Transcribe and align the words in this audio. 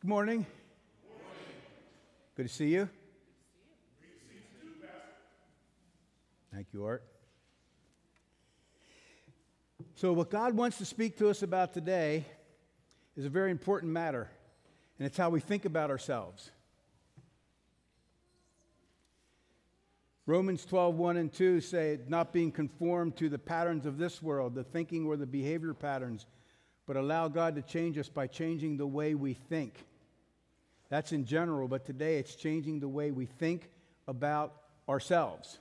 Good 0.00 0.08
morning. 0.08 0.46
Good 2.34 2.48
to 2.48 2.48
see 2.48 2.68
you. 2.68 2.88
Thank 6.54 6.68
you, 6.72 6.86
Art. 6.86 7.04
So, 9.96 10.14
what 10.14 10.30
God 10.30 10.54
wants 10.54 10.78
to 10.78 10.86
speak 10.86 11.18
to 11.18 11.28
us 11.28 11.42
about 11.42 11.74
today 11.74 12.24
is 13.14 13.26
a 13.26 13.28
very 13.28 13.50
important 13.50 13.92
matter, 13.92 14.30
and 14.98 15.04
it's 15.04 15.18
how 15.18 15.28
we 15.28 15.38
think 15.38 15.66
about 15.66 15.90
ourselves. 15.90 16.50
Romans 20.24 20.64
12, 20.64 20.94
1 20.94 21.16
and 21.18 21.30
2 21.30 21.60
say, 21.60 21.98
not 22.08 22.32
being 22.32 22.50
conformed 22.50 23.18
to 23.18 23.28
the 23.28 23.38
patterns 23.38 23.84
of 23.84 23.98
this 23.98 24.22
world, 24.22 24.54
the 24.54 24.64
thinking 24.64 25.04
or 25.04 25.18
the 25.18 25.26
behavior 25.26 25.74
patterns, 25.74 26.24
but 26.86 26.96
allow 26.96 27.28
God 27.28 27.54
to 27.56 27.60
change 27.60 27.98
us 27.98 28.08
by 28.08 28.26
changing 28.26 28.78
the 28.78 28.86
way 28.86 29.14
we 29.14 29.34
think. 29.34 29.84
That's 30.90 31.12
in 31.12 31.24
general, 31.24 31.68
but 31.68 31.86
today 31.86 32.18
it's 32.18 32.34
changing 32.34 32.80
the 32.80 32.88
way 32.88 33.12
we 33.12 33.24
think 33.24 33.70
about 34.06 34.54
ourselves. 34.88 35.58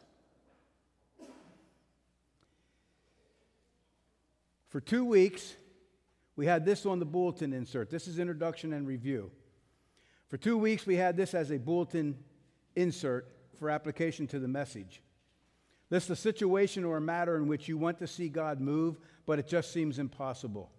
For 4.69 4.81
two 4.81 5.05
weeks, 5.05 5.55
we 6.35 6.45
had 6.45 6.65
this 6.65 6.85
on 6.85 6.99
the 6.99 7.05
bulletin 7.05 7.53
insert. 7.53 7.89
This 7.89 8.07
is 8.07 8.19
introduction 8.19 8.73
and 8.73 8.87
review. 8.87 9.31
For 10.27 10.37
two 10.37 10.57
weeks, 10.57 10.85
we 10.85 10.95
had 10.95 11.15
this 11.15 11.33
as 11.33 11.51
a 11.51 11.57
bulletin 11.57 12.17
insert 12.75 13.27
for 13.59 13.69
application 13.69 14.25
to 14.27 14.39
the 14.39 14.47
message. 14.47 15.01
List 15.91 16.09
a 16.09 16.15
situation 16.15 16.85
or 16.85 16.97
a 16.97 17.01
matter 17.01 17.35
in 17.35 17.47
which 17.47 17.67
you 17.67 17.77
want 17.77 17.99
to 17.99 18.07
see 18.07 18.29
God 18.29 18.59
move, 18.59 18.97
but 19.25 19.39
it 19.39 19.47
just 19.47 19.73
seems 19.73 19.99
impossible. 19.99 20.71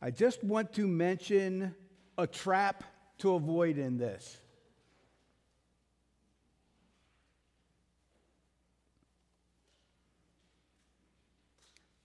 I 0.00 0.10
just 0.10 0.44
want 0.44 0.72
to 0.74 0.86
mention 0.86 1.74
a 2.16 2.26
trap 2.26 2.84
to 3.18 3.34
avoid 3.34 3.78
in 3.78 3.98
this. 3.98 4.38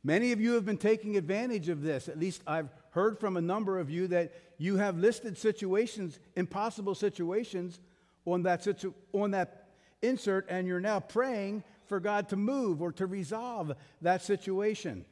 Many 0.03 0.33
of 0.33 0.42
you 0.42 0.53
have 0.53 0.66
been 0.66 0.78
taking 0.78 1.16
advantage 1.16 1.70
of 1.70 1.81
this. 1.81 2.09
At 2.09 2.20
least 2.20 2.42
I've 2.45 2.70
heard 2.92 3.20
from 3.20 3.38
a 3.38 3.42
number 3.42 3.80
of 3.80 3.89
you 3.89 4.08
that 4.08 4.33
you 4.58 4.75
have 4.78 4.97
listed 4.97 5.38
situations, 5.38 6.20
impossible 6.36 6.95
situations, 6.95 7.80
on 8.25 8.44
that, 8.44 8.64
situ- 8.64 8.94
on 9.14 9.31
that 9.31 9.70
insert, 10.02 10.45
and 10.50 10.67
you're 10.67 10.80
now 10.80 11.00
praying 11.00 11.64
for 11.86 12.00
God 12.00 12.30
to 12.30 12.36
move 12.36 12.81
or 12.81 12.92
to 12.94 13.05
resolve 13.05 13.73
that 14.02 14.22
situation. 14.22 15.05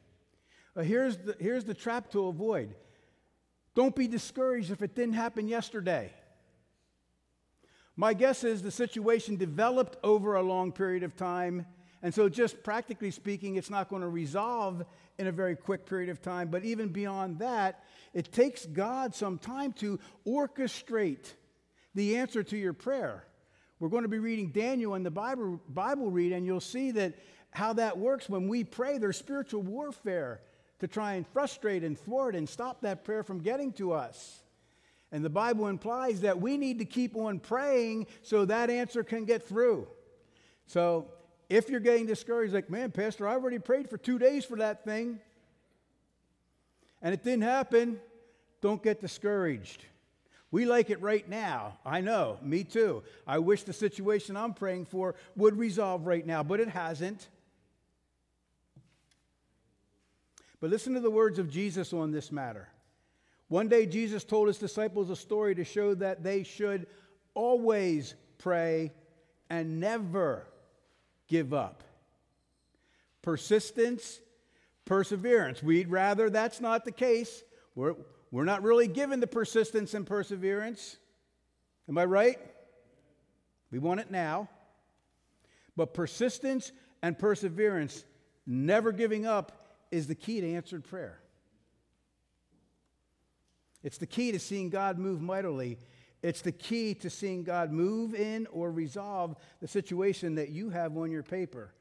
Uh, 0.76 0.82
here's, 0.82 1.16
the, 1.18 1.36
here's 1.38 1.64
the 1.64 1.74
trap 1.74 2.10
to 2.10 2.26
avoid 2.26 2.74
don't 3.74 3.94
be 3.94 4.06
discouraged 4.06 4.70
if 4.70 4.82
it 4.82 4.94
didn't 4.94 5.14
happen 5.14 5.48
yesterday. 5.48 6.12
My 7.96 8.14
guess 8.14 8.44
is 8.44 8.62
the 8.62 8.70
situation 8.70 9.36
developed 9.36 9.96
over 10.02 10.34
a 10.34 10.42
long 10.42 10.72
period 10.72 11.02
of 11.02 11.16
time, 11.16 11.66
and 12.02 12.12
so 12.12 12.28
just 12.28 12.62
practically 12.62 13.10
speaking, 13.10 13.56
it's 13.56 13.70
not 13.70 13.88
going 13.88 14.02
to 14.02 14.08
resolve 14.08 14.84
in 15.18 15.26
a 15.26 15.32
very 15.32 15.54
quick 15.54 15.86
period 15.86 16.08
of 16.08 16.20
time. 16.20 16.48
But 16.48 16.64
even 16.64 16.88
beyond 16.88 17.38
that, 17.38 17.84
it 18.12 18.32
takes 18.32 18.66
God 18.66 19.14
some 19.14 19.38
time 19.38 19.72
to 19.74 20.00
orchestrate 20.26 21.32
the 21.94 22.16
answer 22.16 22.42
to 22.42 22.56
your 22.56 22.72
prayer. 22.72 23.24
We're 23.78 23.88
going 23.88 24.02
to 24.04 24.08
be 24.08 24.18
reading 24.18 24.48
Daniel 24.50 24.94
in 24.94 25.02
the 25.02 25.10
Bible, 25.10 25.60
Bible 25.68 26.10
read, 26.10 26.32
and 26.32 26.46
you'll 26.46 26.60
see 26.60 26.92
that 26.92 27.14
how 27.50 27.74
that 27.74 27.98
works 27.98 28.28
when 28.28 28.48
we 28.48 28.64
pray. 28.64 28.98
There's 28.98 29.18
spiritual 29.18 29.62
warfare 29.62 30.40
to 30.82 30.88
try 30.88 31.12
and 31.12 31.24
frustrate 31.28 31.84
and 31.84 31.96
thwart 31.96 32.34
and 32.34 32.48
stop 32.48 32.80
that 32.80 33.04
prayer 33.04 33.22
from 33.22 33.38
getting 33.38 33.72
to 33.72 33.92
us. 33.92 34.42
And 35.12 35.24
the 35.24 35.30
Bible 35.30 35.68
implies 35.68 36.22
that 36.22 36.40
we 36.40 36.56
need 36.56 36.80
to 36.80 36.84
keep 36.84 37.16
on 37.16 37.38
praying 37.38 38.08
so 38.22 38.44
that 38.46 38.68
answer 38.68 39.04
can 39.04 39.24
get 39.24 39.46
through. 39.46 39.86
So 40.66 41.06
if 41.48 41.70
you're 41.70 41.78
getting 41.78 42.06
discouraged, 42.06 42.52
like, 42.52 42.68
man, 42.68 42.90
Pastor, 42.90 43.28
I 43.28 43.34
already 43.34 43.60
prayed 43.60 43.88
for 43.88 43.96
two 43.96 44.18
days 44.18 44.44
for 44.44 44.56
that 44.56 44.84
thing, 44.84 45.20
and 47.00 47.14
it 47.14 47.22
didn't 47.22 47.44
happen, 47.44 48.00
don't 48.60 48.82
get 48.82 49.00
discouraged. 49.00 49.84
We 50.50 50.64
like 50.64 50.90
it 50.90 51.00
right 51.00 51.28
now. 51.28 51.78
I 51.86 52.00
know, 52.00 52.38
me 52.42 52.64
too. 52.64 53.04
I 53.24 53.38
wish 53.38 53.62
the 53.62 53.72
situation 53.72 54.36
I'm 54.36 54.52
praying 54.52 54.86
for 54.86 55.14
would 55.36 55.56
resolve 55.56 56.08
right 56.08 56.26
now, 56.26 56.42
but 56.42 56.58
it 56.58 56.68
hasn't. 56.68 57.28
But 60.62 60.70
listen 60.70 60.94
to 60.94 61.00
the 61.00 61.10
words 61.10 61.40
of 61.40 61.50
Jesus 61.50 61.92
on 61.92 62.12
this 62.12 62.30
matter. 62.30 62.68
One 63.48 63.66
day, 63.66 63.84
Jesus 63.84 64.22
told 64.22 64.46
his 64.46 64.58
disciples 64.58 65.10
a 65.10 65.16
story 65.16 65.56
to 65.56 65.64
show 65.64 65.92
that 65.96 66.22
they 66.22 66.44
should 66.44 66.86
always 67.34 68.14
pray 68.38 68.92
and 69.50 69.80
never 69.80 70.46
give 71.26 71.52
up. 71.52 71.82
Persistence, 73.22 74.20
perseverance. 74.84 75.64
We'd 75.64 75.88
rather 75.88 76.30
that's 76.30 76.60
not 76.60 76.84
the 76.84 76.92
case. 76.92 77.42
We're, 77.74 77.96
we're 78.30 78.44
not 78.44 78.62
really 78.62 78.86
given 78.86 79.18
the 79.18 79.26
persistence 79.26 79.94
and 79.94 80.06
perseverance. 80.06 80.96
Am 81.88 81.98
I 81.98 82.04
right? 82.04 82.38
We 83.72 83.80
want 83.80 83.98
it 83.98 84.12
now. 84.12 84.48
But 85.76 85.92
persistence 85.92 86.70
and 87.02 87.18
perseverance, 87.18 88.04
never 88.46 88.92
giving 88.92 89.26
up, 89.26 89.61
is 89.92 90.08
the 90.08 90.14
key 90.16 90.40
to 90.40 90.54
answered 90.54 90.82
prayer. 90.82 91.20
It's 93.84 93.98
the 93.98 94.06
key 94.06 94.32
to 94.32 94.38
seeing 94.38 94.70
God 94.70 94.98
move 94.98 95.20
mightily. 95.20 95.78
It's 96.22 96.40
the 96.40 96.52
key 96.52 96.94
to 96.94 97.10
seeing 97.10 97.44
God 97.44 97.72
move 97.72 98.14
in 98.14 98.46
or 98.46 98.70
resolve 98.70 99.36
the 99.60 99.68
situation 99.68 100.36
that 100.36 100.50
you 100.50 100.70
have 100.70 100.96
on 100.96 101.10
your 101.10 101.22
paper. 101.22 101.72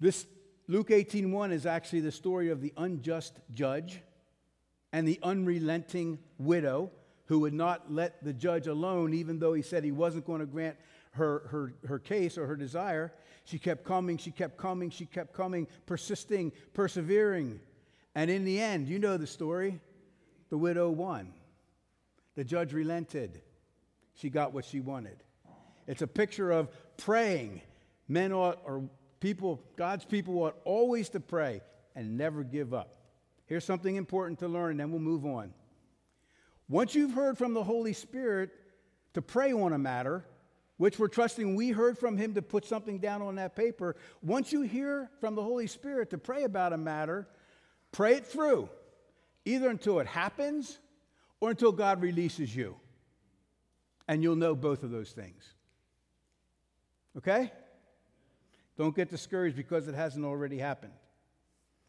This 0.00 0.26
Luke 0.68 0.90
18:1 0.90 1.52
is 1.52 1.66
actually 1.66 2.00
the 2.00 2.12
story 2.12 2.50
of 2.50 2.60
the 2.60 2.72
unjust 2.76 3.38
judge 3.52 4.00
and 4.92 5.06
the 5.06 5.18
unrelenting 5.22 6.18
widow 6.38 6.90
who 7.26 7.40
would 7.40 7.54
not 7.54 7.92
let 7.92 8.22
the 8.24 8.32
judge 8.32 8.66
alone 8.66 9.12
even 9.12 9.38
though 9.38 9.52
he 9.52 9.62
said 9.62 9.84
he 9.84 9.92
wasn't 9.92 10.24
going 10.24 10.40
to 10.40 10.46
grant 10.46 10.76
her, 11.12 11.40
her, 11.48 11.74
her 11.86 11.98
case 11.98 12.38
or 12.38 12.46
her 12.46 12.56
desire. 12.56 13.12
She 13.48 13.58
kept 13.58 13.82
coming, 13.82 14.18
she 14.18 14.30
kept 14.30 14.58
coming, 14.58 14.90
she 14.90 15.06
kept 15.06 15.32
coming, 15.32 15.68
persisting, 15.86 16.52
persevering. 16.74 17.60
And 18.14 18.30
in 18.30 18.44
the 18.44 18.60
end, 18.60 18.88
you 18.88 18.98
know 18.98 19.16
the 19.16 19.26
story 19.26 19.80
the 20.50 20.58
widow 20.58 20.90
won. 20.90 21.32
The 22.34 22.44
judge 22.44 22.74
relented. 22.74 23.40
She 24.12 24.28
got 24.28 24.52
what 24.52 24.66
she 24.66 24.80
wanted. 24.80 25.16
It's 25.86 26.02
a 26.02 26.06
picture 26.06 26.50
of 26.50 26.68
praying. 26.98 27.62
Men 28.06 28.34
ought, 28.34 28.60
or 28.66 28.86
people, 29.18 29.62
God's 29.76 30.04
people 30.04 30.42
ought 30.42 30.56
always 30.66 31.08
to 31.10 31.20
pray 31.20 31.62
and 31.96 32.18
never 32.18 32.44
give 32.44 32.74
up. 32.74 32.96
Here's 33.46 33.64
something 33.64 33.96
important 33.96 34.40
to 34.40 34.48
learn, 34.48 34.72
and 34.72 34.80
then 34.80 34.90
we'll 34.90 35.00
move 35.00 35.24
on. 35.24 35.54
Once 36.68 36.94
you've 36.94 37.14
heard 37.14 37.38
from 37.38 37.54
the 37.54 37.64
Holy 37.64 37.94
Spirit 37.94 38.50
to 39.14 39.22
pray 39.22 39.54
on 39.54 39.72
a 39.72 39.78
matter, 39.78 40.26
which 40.78 40.98
we're 40.98 41.08
trusting 41.08 41.54
we 41.54 41.70
heard 41.70 41.98
from 41.98 42.16
him 42.16 42.34
to 42.34 42.42
put 42.42 42.64
something 42.64 42.98
down 42.98 43.20
on 43.20 43.34
that 43.34 43.54
paper. 43.54 43.96
Once 44.22 44.52
you 44.52 44.62
hear 44.62 45.10
from 45.20 45.34
the 45.34 45.42
Holy 45.42 45.66
Spirit 45.66 46.10
to 46.10 46.18
pray 46.18 46.44
about 46.44 46.72
a 46.72 46.78
matter, 46.78 47.28
pray 47.92 48.14
it 48.14 48.26
through, 48.26 48.68
either 49.44 49.68
until 49.68 49.98
it 49.98 50.06
happens 50.06 50.78
or 51.40 51.50
until 51.50 51.72
God 51.72 52.00
releases 52.00 52.54
you. 52.54 52.76
And 54.06 54.22
you'll 54.22 54.36
know 54.36 54.54
both 54.54 54.84
of 54.84 54.90
those 54.90 55.10
things. 55.10 55.44
Okay? 57.18 57.52
Don't 58.76 58.94
get 58.94 59.10
discouraged 59.10 59.56
because 59.56 59.88
it 59.88 59.94
hasn't 59.94 60.24
already 60.24 60.58
happened. 60.58 60.92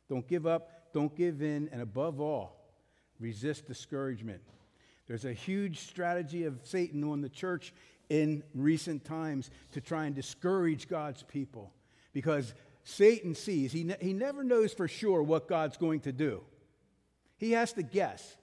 Don't 0.09 0.27
give 0.27 0.47
up, 0.47 0.91
don't 0.91 1.15
give 1.15 1.43
in, 1.43 1.69
and 1.71 1.83
above 1.83 2.19
all, 2.19 2.73
resist 3.19 3.67
discouragement. 3.67 4.41
There's 5.07 5.25
a 5.25 5.33
huge 5.33 5.79
strategy 5.79 6.45
of 6.45 6.59
Satan 6.63 7.03
on 7.03 7.21
the 7.21 7.29
church 7.29 7.73
in 8.09 8.43
recent 8.53 9.05
times 9.05 9.51
to 9.71 9.81
try 9.81 10.05
and 10.05 10.15
discourage 10.15 10.87
God's 10.87 11.23
people 11.23 11.71
because 12.11 12.53
Satan 12.83 13.35
sees, 13.35 13.71
he, 13.71 13.83
ne- 13.83 13.97
he 14.01 14.13
never 14.13 14.43
knows 14.43 14.73
for 14.73 14.87
sure 14.87 15.21
what 15.21 15.47
God's 15.47 15.77
going 15.77 16.01
to 16.01 16.11
do. 16.11 16.41
He 17.37 17.51
has 17.51 17.73
to 17.73 17.83
guess. 17.83 18.35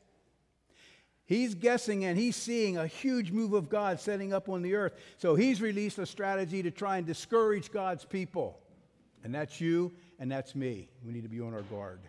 He's 1.26 1.56
guessing 1.56 2.04
and 2.04 2.16
he's 2.16 2.36
seeing 2.36 2.78
a 2.78 2.86
huge 2.86 3.32
move 3.32 3.52
of 3.52 3.68
God 3.68 3.98
setting 3.98 4.32
up 4.32 4.48
on 4.48 4.62
the 4.62 4.76
earth. 4.76 4.94
So 5.18 5.34
he's 5.34 5.60
released 5.60 5.98
a 5.98 6.06
strategy 6.06 6.62
to 6.62 6.70
try 6.70 6.98
and 6.98 7.06
discourage 7.06 7.72
God's 7.72 8.04
people. 8.04 8.60
And 9.24 9.34
that's 9.34 9.60
you 9.60 9.92
and 10.20 10.30
that's 10.30 10.54
me. 10.54 10.88
We 11.04 11.12
need 11.12 11.24
to 11.24 11.28
be 11.28 11.40
on 11.40 11.52
our 11.52 11.62
guard. 11.62 12.00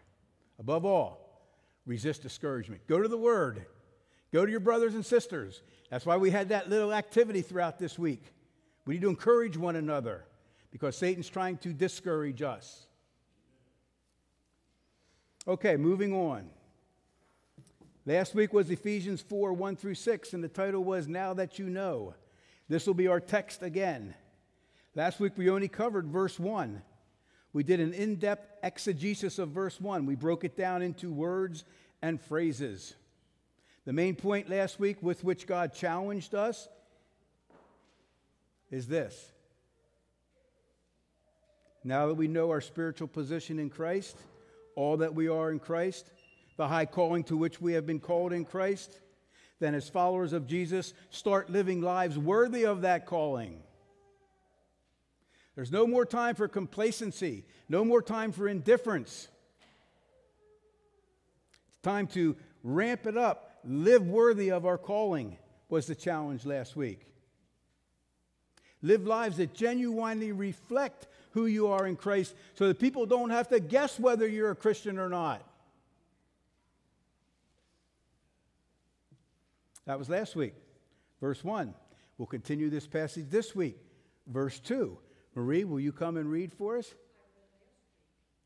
Above 0.60 0.86
all, 0.86 1.42
resist 1.88 2.21
discouragement. 2.21 2.86
Go 2.88 3.01
to 3.01 3.07
the 3.07 3.18
Word, 3.18 3.65
go 4.31 4.45
to 4.45 4.51
your 4.51 4.59
brothers 4.59 4.95
and 4.95 5.06
sisters. 5.06 5.62
That's 5.89 6.06
why 6.06 6.18
we 6.18 6.29
had 6.29 6.50
that 6.50 6.69
little 6.69 6.94
activity 6.94 7.41
throughout 7.41 7.79
this 7.79 7.97
week. 7.97 8.24
We 8.85 8.95
need 8.95 9.01
to 9.01 9.09
encourage 9.09 9.57
one 9.57 9.75
another 9.75 10.25
because 10.71 10.97
Satan's 10.97 11.29
trying 11.29 11.57
to 11.59 11.74
discourage 11.74 12.41
us. 12.41 12.88
Okay, 15.47 15.77
moving 15.77 16.13
on. 16.13 16.50
Last 18.06 18.35
week 18.35 18.53
was 18.53 18.69
Ephesians 18.69 19.21
4 19.21 19.53
1 19.53 19.75
through 19.75 19.95
6, 19.95 20.33
and 20.33 20.44
the 20.44 20.47
title 20.47 20.83
was 20.83 21.07
Now 21.07 21.33
That 21.33 21.59
You 21.59 21.69
Know. 21.69 22.13
This 22.69 22.85
will 22.85 22.94
be 22.94 23.07
our 23.07 23.19
text 23.19 23.63
again. 23.63 24.13
Last 24.95 25.19
week 25.19 25.33
we 25.38 25.50
only 25.50 25.68
covered 25.68 26.07
verse 26.07 26.39
1. 26.39 26.81
We 27.53 27.63
did 27.63 27.79
an 27.79 27.94
in 27.94 28.15
depth 28.15 28.51
exegesis 28.63 29.39
of 29.39 29.50
verse 29.50 29.79
1. 29.79 30.06
We 30.06 30.15
broke 30.15 30.44
it 30.44 30.57
down 30.57 30.81
into 30.81 31.12
words 31.12 31.63
and 32.01 32.19
phrases. 32.19 32.95
The 33.88 33.94
main 33.94 34.16
point 34.16 34.50
last 34.50 34.81
week 34.81 34.98
with 35.01 35.24
which 35.24 35.48
God 35.48 35.74
challenged 35.74 36.36
us 36.36 36.68
is 38.69 38.86
this. 38.86 39.31
Now 41.86 42.07
that 42.07 42.16
we 42.16 42.28
know 42.28 42.50
our 42.50 42.60
spiritual 42.60 43.07
position 43.07 43.60
in 43.60 43.69
Christ, 43.69 44.18
all 44.75 44.98
that 44.98 45.16
we 45.16 45.30
are 45.30 45.51
in 45.51 45.60
Christ, 45.60 46.12
the 46.57 46.68
high 46.68 46.86
calling 46.86 47.24
to 47.24 47.38
which 47.38 47.62
we 47.62 47.72
have 47.74 47.86
been 47.86 48.01
called 48.01 48.34
in 48.34 48.44
Christ, 48.44 49.00
then 49.62 49.74
as 49.74 49.88
followers 49.88 50.34
of 50.34 50.48
Jesus, 50.48 50.94
start 51.10 51.50
living 51.50 51.80
lives 51.80 52.18
worthy 52.18 52.66
of 52.66 52.81
that 52.81 53.06
calling. 53.06 53.63
There's 55.56 55.72
no 55.72 55.88
more 55.88 56.06
time 56.06 56.36
for 56.36 56.50
complacency, 56.50 57.45
no 57.69 57.86
more 57.86 58.01
time 58.01 58.34
for 58.34 58.50
indifference. 58.50 59.30
It's 61.69 61.80
time 61.84 62.07
to 62.07 62.36
ramp 62.63 63.07
it 63.07 63.18
up, 63.18 63.46
live 63.67 64.07
worthy 64.07 64.49
of 64.51 64.65
our 64.65 64.77
calling, 64.77 65.37
was 65.69 65.85
the 65.87 65.95
challenge 65.95 66.45
last 66.45 66.75
week. 66.75 67.01
Live 68.81 69.05
lives 69.05 69.37
that 69.37 69.53
genuinely 69.53 70.31
reflect 70.31 71.07
who 71.31 71.45
you 71.45 71.67
are 71.67 71.85
in 71.85 71.95
Christ 71.95 72.35
so 72.53 72.67
that 72.67 72.79
people 72.79 73.05
don't 73.05 73.31
have 73.31 73.49
to 73.49 73.59
guess 73.59 73.99
whether 73.99 74.27
you're 74.27 74.51
a 74.51 74.55
Christian 74.55 74.97
or 74.97 75.09
not. 75.09 75.43
That 79.85 79.97
was 79.97 80.09
last 80.09 80.35
week, 80.35 80.53
verse 81.21 81.43
1. 81.43 81.73
We'll 82.17 82.25
continue 82.25 82.69
this 82.69 82.87
passage 82.87 83.25
this 83.29 83.55
week, 83.55 83.77
verse 84.27 84.59
2. 84.59 84.97
Marie, 85.35 85.63
will 85.63 85.79
you 85.79 85.91
come 85.91 86.17
and 86.17 86.29
read 86.29 86.51
for 86.51 86.77
us? 86.77 86.93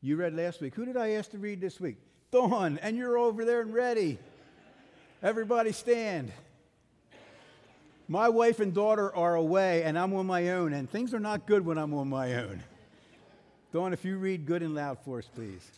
You 0.00 0.16
read 0.16 0.34
last 0.34 0.60
week. 0.60 0.74
Who 0.74 0.84
did 0.84 0.96
I 0.96 1.10
ask 1.12 1.30
to 1.30 1.38
read 1.38 1.60
this 1.60 1.80
week? 1.80 1.96
Dawn, 2.30 2.78
and 2.82 2.96
you're 2.96 3.18
over 3.18 3.44
there 3.44 3.60
and 3.60 3.72
ready. 3.72 4.18
Everybody 5.22 5.70
stand. 5.70 6.32
My 8.08 8.28
wife 8.28 8.58
and 8.58 8.74
daughter 8.74 9.14
are 9.14 9.36
away, 9.36 9.84
and 9.84 9.96
I'm 9.96 10.12
on 10.14 10.26
my 10.26 10.48
own, 10.50 10.72
and 10.72 10.90
things 10.90 11.14
are 11.14 11.20
not 11.20 11.46
good 11.46 11.64
when 11.64 11.78
I'm 11.78 11.94
on 11.94 12.08
my 12.08 12.34
own. 12.34 12.60
Dawn, 13.72 13.92
if 13.92 14.04
you 14.04 14.18
read 14.18 14.44
good 14.46 14.62
and 14.62 14.74
loud 14.74 14.98
for 15.04 15.18
us, 15.18 15.30
please. 15.32 15.70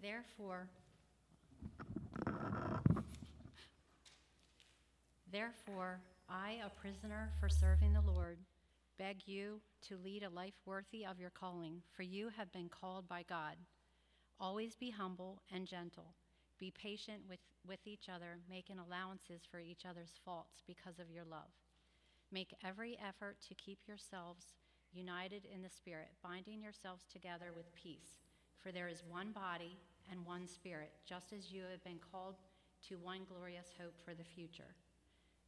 Therefore, 0.00 0.68
therefore, 5.32 5.98
I, 6.30 6.60
a 6.64 6.70
prisoner 6.80 7.32
for 7.40 7.48
serving 7.48 7.92
the 7.92 8.00
Lord, 8.00 8.38
beg 8.98 9.26
you 9.26 9.60
to 9.88 9.98
lead 9.98 10.22
a 10.22 10.30
life 10.30 10.54
worthy 10.64 11.04
of 11.04 11.20
your 11.20 11.30
calling, 11.30 11.82
for 11.94 12.02
you 12.02 12.30
have 12.36 12.52
been 12.52 12.68
called 12.68 13.08
by 13.08 13.24
God. 13.28 13.56
Always 14.40 14.74
be 14.74 14.90
humble 14.90 15.42
and 15.52 15.66
gentle. 15.66 16.14
Be 16.58 16.70
patient 16.70 17.22
with, 17.28 17.40
with 17.66 17.80
each 17.86 18.08
other, 18.08 18.38
making 18.48 18.78
allowances 18.78 19.42
for 19.50 19.60
each 19.60 19.84
other's 19.88 20.18
faults 20.24 20.62
because 20.66 20.98
of 20.98 21.10
your 21.10 21.24
love. 21.24 21.52
Make 22.32 22.54
every 22.64 22.98
effort 23.06 23.36
to 23.48 23.54
keep 23.54 23.78
yourselves 23.86 24.54
united 24.92 25.46
in 25.52 25.62
the 25.62 25.68
Spirit, 25.68 26.08
binding 26.22 26.62
yourselves 26.62 27.04
together 27.12 27.52
with 27.54 27.74
peace. 27.74 28.20
For 28.62 28.72
there 28.72 28.88
is 28.88 29.02
one 29.08 29.32
body 29.32 29.76
and 30.10 30.24
one 30.24 30.46
Spirit, 30.46 30.92
just 31.06 31.32
as 31.32 31.52
you 31.52 31.62
have 31.70 31.84
been 31.84 32.00
called 32.10 32.36
to 32.88 32.96
one 32.96 33.20
glorious 33.28 33.68
hope 33.78 33.94
for 34.04 34.14
the 34.14 34.24
future. 34.24 34.74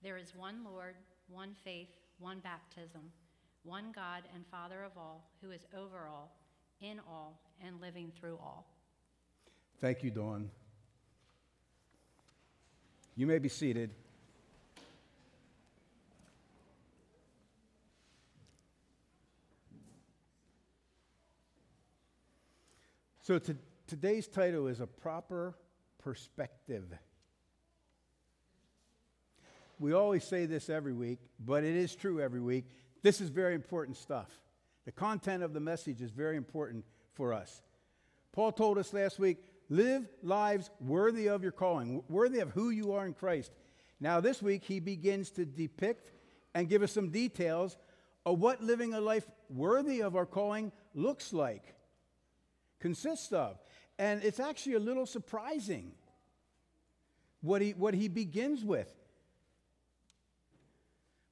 There 0.02 0.18
is 0.18 0.34
one 0.36 0.64
Lord, 0.64 0.94
one 1.28 1.54
faith, 1.64 1.88
one 2.18 2.40
baptism, 2.40 3.10
one 3.68 3.92
God 3.94 4.22
and 4.34 4.46
Father 4.46 4.82
of 4.82 4.92
all, 4.96 5.28
who 5.42 5.50
is 5.50 5.66
over 5.76 6.08
all, 6.08 6.34
in 6.80 6.98
all, 7.06 7.38
and 7.62 7.80
living 7.82 8.10
through 8.18 8.38
all. 8.42 8.66
Thank 9.78 10.02
you, 10.02 10.10
Dawn. 10.10 10.50
You 13.14 13.26
may 13.26 13.38
be 13.38 13.50
seated. 13.50 13.90
So, 23.20 23.38
to, 23.38 23.54
today's 23.86 24.26
title 24.26 24.68
is 24.68 24.80
A 24.80 24.86
Proper 24.86 25.54
Perspective. 25.98 26.86
We 29.78 29.92
always 29.92 30.24
say 30.24 30.46
this 30.46 30.70
every 30.70 30.94
week, 30.94 31.18
but 31.38 31.62
it 31.62 31.76
is 31.76 31.94
true 31.94 32.20
every 32.22 32.40
week. 32.40 32.64
This 33.02 33.20
is 33.20 33.28
very 33.28 33.54
important 33.54 33.96
stuff. 33.96 34.28
The 34.84 34.92
content 34.92 35.42
of 35.42 35.52
the 35.52 35.60
message 35.60 36.00
is 36.00 36.10
very 36.10 36.36
important 36.36 36.84
for 37.14 37.32
us. 37.32 37.62
Paul 38.32 38.52
told 38.52 38.78
us 38.78 38.92
last 38.92 39.18
week 39.18 39.38
live 39.68 40.08
lives 40.22 40.70
worthy 40.80 41.28
of 41.28 41.42
your 41.42 41.52
calling, 41.52 42.02
worthy 42.08 42.40
of 42.40 42.50
who 42.50 42.70
you 42.70 42.92
are 42.92 43.06
in 43.06 43.14
Christ. 43.14 43.52
Now, 44.00 44.20
this 44.20 44.40
week, 44.40 44.64
he 44.64 44.80
begins 44.80 45.30
to 45.32 45.44
depict 45.44 46.12
and 46.54 46.68
give 46.68 46.82
us 46.82 46.92
some 46.92 47.10
details 47.10 47.76
of 48.24 48.38
what 48.38 48.62
living 48.62 48.94
a 48.94 49.00
life 49.00 49.26
worthy 49.50 50.02
of 50.02 50.16
our 50.16 50.26
calling 50.26 50.72
looks 50.94 51.32
like 51.32 51.74
consists 52.78 53.32
of. 53.32 53.58
And 53.98 54.22
it's 54.22 54.40
actually 54.40 54.74
a 54.74 54.80
little 54.80 55.06
surprising 55.06 55.92
what 57.40 57.60
he, 57.60 57.72
what 57.72 57.94
he 57.94 58.08
begins 58.08 58.64
with. 58.64 58.94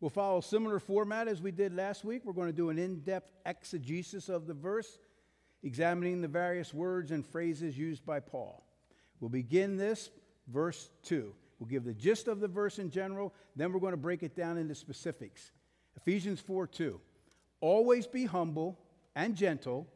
We'll 0.07 0.11
follow 0.11 0.39
a 0.39 0.43
similar 0.43 0.79
format 0.79 1.27
as 1.27 1.43
we 1.43 1.51
did 1.51 1.75
last 1.75 2.05
week. 2.05 2.23
We're 2.25 2.33
going 2.33 2.47
to 2.47 2.53
do 2.53 2.71
an 2.71 2.79
in 2.79 3.01
depth 3.01 3.29
exegesis 3.45 4.29
of 4.29 4.47
the 4.47 4.55
verse, 4.55 5.01
examining 5.65 6.21
the 6.21 6.29
various 6.29 6.73
words 6.73 7.11
and 7.11 7.27
phrases 7.27 7.77
used 7.77 8.07
by 8.07 8.21
Paul. 8.21 8.65
We'll 9.19 9.31
begin 9.31 9.77
this, 9.77 10.11
verse 10.47 10.91
2. 11.07 11.35
We'll 11.59 11.67
give 11.67 11.83
the 11.83 11.93
gist 11.93 12.29
of 12.29 12.39
the 12.39 12.47
verse 12.47 12.79
in 12.79 12.93
general, 12.93 13.35
then 13.57 13.73
we're 13.73 13.81
going 13.81 13.95
to 13.95 13.97
break 13.97 14.23
it 14.23 14.37
down 14.37 14.59
into 14.59 14.77
specifics. 14.77 15.51
Ephesians 15.97 16.39
4 16.39 16.69
2. 16.69 17.01
Always 17.61 18.07
be 18.07 18.27
humble 18.27 18.79
and 19.17 19.35
gentle 19.35 19.89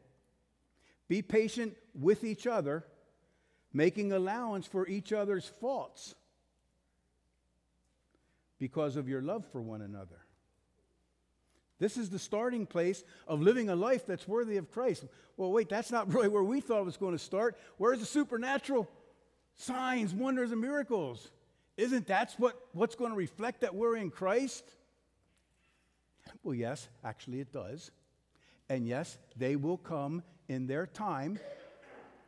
be 1.07 1.21
patient 1.21 1.77
with 1.97 2.25
each 2.25 2.47
other, 2.47 2.83
making 3.71 4.11
allowance 4.11 4.67
for 4.67 4.85
each 4.89 5.13
other's 5.13 5.47
faults 5.61 6.15
because 8.61 8.95
of 8.95 9.09
your 9.09 9.23
love 9.23 9.43
for 9.51 9.59
one 9.59 9.81
another. 9.81 10.19
This 11.79 11.97
is 11.97 12.11
the 12.11 12.19
starting 12.19 12.67
place 12.67 13.03
of 13.27 13.41
living 13.41 13.69
a 13.69 13.75
life 13.75 14.05
that's 14.05 14.27
worthy 14.27 14.57
of 14.57 14.69
Christ. 14.69 15.03
Well, 15.35 15.51
wait, 15.51 15.67
that's 15.67 15.91
not 15.91 16.13
really 16.13 16.27
where 16.27 16.43
we 16.43 16.61
thought 16.61 16.81
it 16.81 16.85
was 16.85 16.95
going 16.95 17.13
to 17.13 17.19
start. 17.19 17.57
Where's 17.77 17.99
the 17.99 18.05
supernatural 18.05 18.87
signs, 19.55 20.13
wonders, 20.13 20.51
and 20.51 20.61
miracles? 20.61 21.31
Isn't 21.75 22.05
that 22.05 22.35
what, 22.37 22.55
what's 22.73 22.93
going 22.93 23.09
to 23.09 23.17
reflect 23.17 23.61
that 23.61 23.73
we're 23.73 23.97
in 23.97 24.11
Christ? 24.11 24.63
Well, 26.43 26.53
yes, 26.53 26.87
actually 27.03 27.39
it 27.39 27.51
does. 27.51 27.89
And 28.69 28.87
yes, 28.87 29.17
they 29.35 29.55
will 29.55 29.77
come 29.77 30.21
in 30.47 30.67
their 30.67 30.85
time, 30.85 31.39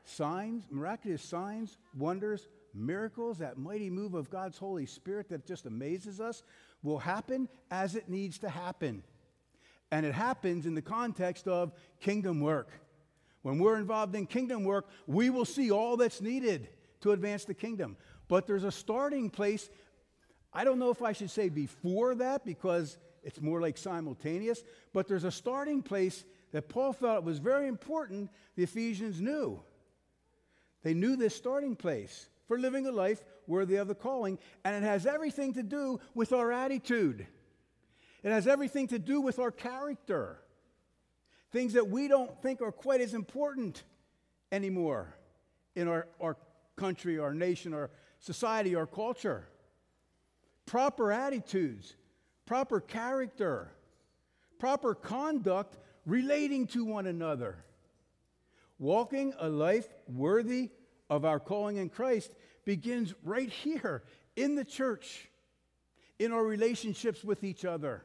signs, 0.03 0.65
miraculous 0.71 1.21
signs, 1.21 1.77
wonders, 1.95 2.47
miracles, 2.73 3.39
that 3.39 3.57
mighty 3.57 3.89
move 3.89 4.13
of 4.13 4.29
God's 4.29 4.57
Holy 4.57 4.85
Spirit 4.85 5.29
that 5.29 5.45
just 5.45 5.65
amazes 5.65 6.19
us, 6.19 6.43
will 6.81 6.99
happen 6.99 7.47
as 7.71 7.95
it 7.95 8.09
needs 8.09 8.39
to 8.39 8.49
happen. 8.49 9.03
And 9.91 10.05
it 10.05 10.13
happens 10.13 10.65
in 10.65 10.73
the 10.73 10.81
context 10.81 11.47
of 11.47 11.71
kingdom 11.99 12.39
work. 12.39 12.69
When 13.43 13.59
we're 13.59 13.77
involved 13.77 14.15
in 14.15 14.25
kingdom 14.25 14.63
work, 14.63 14.89
we 15.05 15.29
will 15.29 15.45
see 15.45 15.71
all 15.71 15.97
that's 15.97 16.21
needed 16.21 16.67
to 17.01 17.11
advance 17.11 17.45
the 17.45 17.53
kingdom. 17.53 17.97
But 18.27 18.47
there's 18.47 18.63
a 18.63 18.71
starting 18.71 19.29
place. 19.29 19.69
I 20.53 20.63
don't 20.63 20.79
know 20.79 20.89
if 20.89 21.01
I 21.01 21.11
should 21.11 21.29
say 21.29 21.49
before 21.49 22.15
that 22.15 22.45
because 22.45 22.97
it's 23.23 23.41
more 23.41 23.61
like 23.61 23.77
simultaneous, 23.77 24.63
but 24.93 25.07
there's 25.07 25.23
a 25.23 25.31
starting 25.31 25.81
place 25.81 26.23
that 26.51 26.69
Paul 26.69 26.93
felt 26.93 27.23
was 27.23 27.39
very 27.39 27.67
important, 27.67 28.29
the 28.55 28.63
Ephesians 28.63 29.19
knew. 29.19 29.61
They 30.83 30.93
knew 30.93 31.15
this 31.15 31.35
starting 31.35 31.75
place 31.75 32.29
for 32.53 32.59
living 32.59 32.85
a 32.85 32.91
life 32.91 33.23
worthy 33.47 33.77
of 33.77 33.87
the 33.87 33.95
calling, 33.95 34.37
and 34.63 34.75
it 34.75 34.85
has 34.85 35.07
everything 35.07 35.53
to 35.53 35.63
do 35.63 35.99
with 36.13 36.31
our 36.31 36.51
attitude. 36.51 37.25
It 38.21 38.29
has 38.29 38.45
everything 38.45 38.89
to 38.89 38.99
do 38.99 39.21
with 39.21 39.39
our 39.39 39.49
character. 39.49 40.37
Things 41.51 41.73
that 41.73 41.89
we 41.89 42.07
don't 42.07 42.39
think 42.43 42.61
are 42.61 42.71
quite 42.71 43.01
as 43.01 43.15
important 43.15 43.81
anymore 44.51 45.15
in 45.75 45.87
our, 45.87 46.07
our 46.21 46.37
country, 46.75 47.17
our 47.17 47.33
nation, 47.33 47.73
our 47.73 47.89
society, 48.19 48.75
our 48.75 48.85
culture. 48.85 49.47
Proper 50.67 51.11
attitudes, 51.11 51.95
proper 52.45 52.79
character, 52.79 53.71
proper 54.59 54.93
conduct 54.93 55.75
relating 56.05 56.67
to 56.67 56.85
one 56.85 57.07
another. 57.07 57.65
Walking 58.77 59.33
a 59.39 59.49
life 59.49 59.87
worthy 60.07 60.69
of 61.09 61.25
our 61.25 61.39
calling 61.39 61.77
in 61.77 61.89
Christ 61.89 62.31
begins 62.65 63.13
right 63.23 63.49
here 63.49 64.03
in 64.35 64.55
the 64.55 64.65
church, 64.65 65.27
in 66.19 66.31
our 66.31 66.43
relationships 66.43 67.23
with 67.23 67.43
each 67.43 67.65
other. 67.65 68.03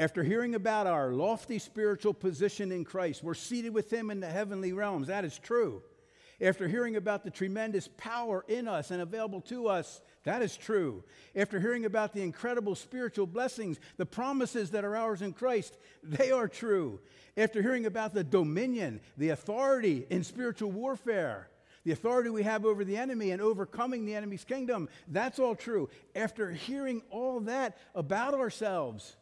After 0.00 0.22
hearing 0.22 0.54
about 0.54 0.86
our 0.86 1.10
lofty 1.10 1.58
spiritual 1.58 2.14
position 2.14 2.70
in 2.70 2.84
Christ, 2.84 3.24
we're 3.24 3.34
seated 3.34 3.74
with 3.74 3.92
Him 3.92 4.10
in 4.10 4.20
the 4.20 4.28
heavenly 4.28 4.72
realms. 4.72 5.08
That 5.08 5.24
is 5.24 5.36
true. 5.36 5.82
After 6.40 6.68
hearing 6.68 6.94
about 6.94 7.24
the 7.24 7.32
tremendous 7.32 7.88
power 7.96 8.44
in 8.46 8.68
us 8.68 8.92
and 8.92 9.02
available 9.02 9.40
to 9.42 9.66
us, 9.66 10.00
that 10.24 10.42
is 10.42 10.56
true. 10.56 11.04
After 11.34 11.60
hearing 11.60 11.84
about 11.84 12.12
the 12.12 12.22
incredible 12.22 12.74
spiritual 12.74 13.26
blessings, 13.26 13.78
the 13.96 14.06
promises 14.06 14.70
that 14.70 14.84
are 14.84 14.96
ours 14.96 15.22
in 15.22 15.32
Christ, 15.32 15.76
they 16.02 16.30
are 16.30 16.48
true. 16.48 17.00
After 17.36 17.62
hearing 17.62 17.86
about 17.86 18.14
the 18.14 18.24
dominion, 18.24 19.00
the 19.16 19.30
authority 19.30 20.06
in 20.10 20.24
spiritual 20.24 20.72
warfare, 20.72 21.48
the 21.84 21.92
authority 21.92 22.30
we 22.30 22.42
have 22.42 22.66
over 22.66 22.84
the 22.84 22.96
enemy 22.96 23.30
and 23.30 23.40
overcoming 23.40 24.04
the 24.04 24.14
enemy's 24.14 24.44
kingdom, 24.44 24.88
that's 25.06 25.38
all 25.38 25.54
true. 25.54 25.88
After 26.14 26.50
hearing 26.50 27.02
all 27.10 27.40
that 27.40 27.78
about 27.94 28.34
ourselves, 28.34 29.16